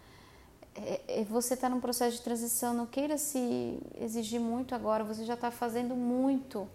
É, 0.75 1.21
é, 1.21 1.25
você 1.25 1.55
está 1.55 1.69
num 1.69 1.81
processo 1.81 2.17
de 2.17 2.23
transição, 2.23 2.73
não 2.75 2.87
queira 2.87 3.19
se 3.19 3.79
exigir 4.01 4.41
muito 4.41 4.75
agora, 4.75 5.05
você 5.05 5.25
já 5.25 5.35
está 5.35 5.51
fazendo 5.51 5.95
muito. 5.95 6.67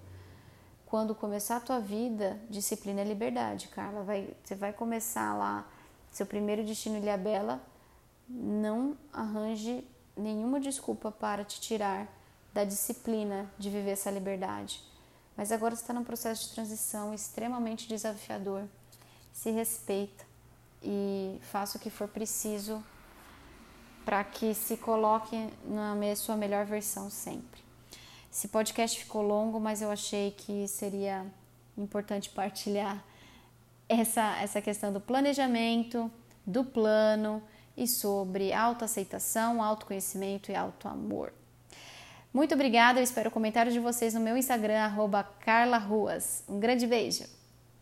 Quando 0.89 1.13
começar 1.13 1.57
a 1.57 1.59
tua 1.59 1.79
vida, 1.79 2.41
disciplina 2.49 3.01
é 3.01 3.03
liberdade, 3.03 3.67
Carla. 3.67 4.01
Vai, 4.01 4.33
você 4.43 4.55
vai 4.55 4.73
começar 4.73 5.37
lá, 5.37 5.63
seu 6.09 6.25
primeiro 6.25 6.65
destino 6.65 6.97
Ilha 6.97 7.15
Bela, 7.15 7.61
não 8.27 8.97
arranje 9.13 9.87
nenhuma 10.17 10.59
desculpa 10.59 11.11
para 11.11 11.43
te 11.43 11.61
tirar 11.61 12.07
da 12.51 12.63
disciplina 12.63 13.47
de 13.59 13.69
viver 13.69 13.91
essa 13.91 14.09
liberdade. 14.09 14.83
Mas 15.37 15.51
agora 15.51 15.75
está 15.75 15.93
num 15.93 16.03
processo 16.03 16.49
de 16.49 16.55
transição 16.55 17.13
extremamente 17.13 17.87
desafiador. 17.87 18.63
Se 19.31 19.51
respeita 19.51 20.25
e 20.81 21.39
faça 21.43 21.77
o 21.77 21.79
que 21.79 21.91
for 21.91 22.07
preciso 22.07 22.83
para 24.03 24.23
que 24.23 24.55
se 24.55 24.75
coloque 24.75 25.53
na 25.65 25.95
sua 26.15 26.35
melhor 26.35 26.65
versão 26.65 27.11
sempre. 27.11 27.68
Esse 28.31 28.47
podcast 28.47 28.99
ficou 28.99 29.21
longo, 29.21 29.59
mas 29.59 29.81
eu 29.81 29.89
achei 29.89 30.31
que 30.31 30.67
seria 30.67 31.25
importante 31.77 32.29
partilhar 32.29 33.03
essa, 33.87 34.37
essa 34.39 34.61
questão 34.61 34.93
do 34.93 35.01
planejamento, 35.01 36.11
do 36.45 36.63
plano 36.63 37.41
e 37.75 37.87
sobre 37.87 38.53
autoaceitação, 38.53 39.63
autoconhecimento 39.63 40.51
e 40.51 40.55
autoamor. 40.55 41.31
Muito 42.31 42.53
obrigada, 42.53 42.99
eu 42.99 43.03
espero 43.03 43.31
comentários 43.31 43.73
de 43.73 43.79
vocês 43.79 44.13
no 44.13 44.19
meu 44.19 44.37
Instagram, 44.37 44.79
arroba. 44.79 45.27
Um 46.47 46.59
grande 46.59 46.85
beijo! 46.85 47.38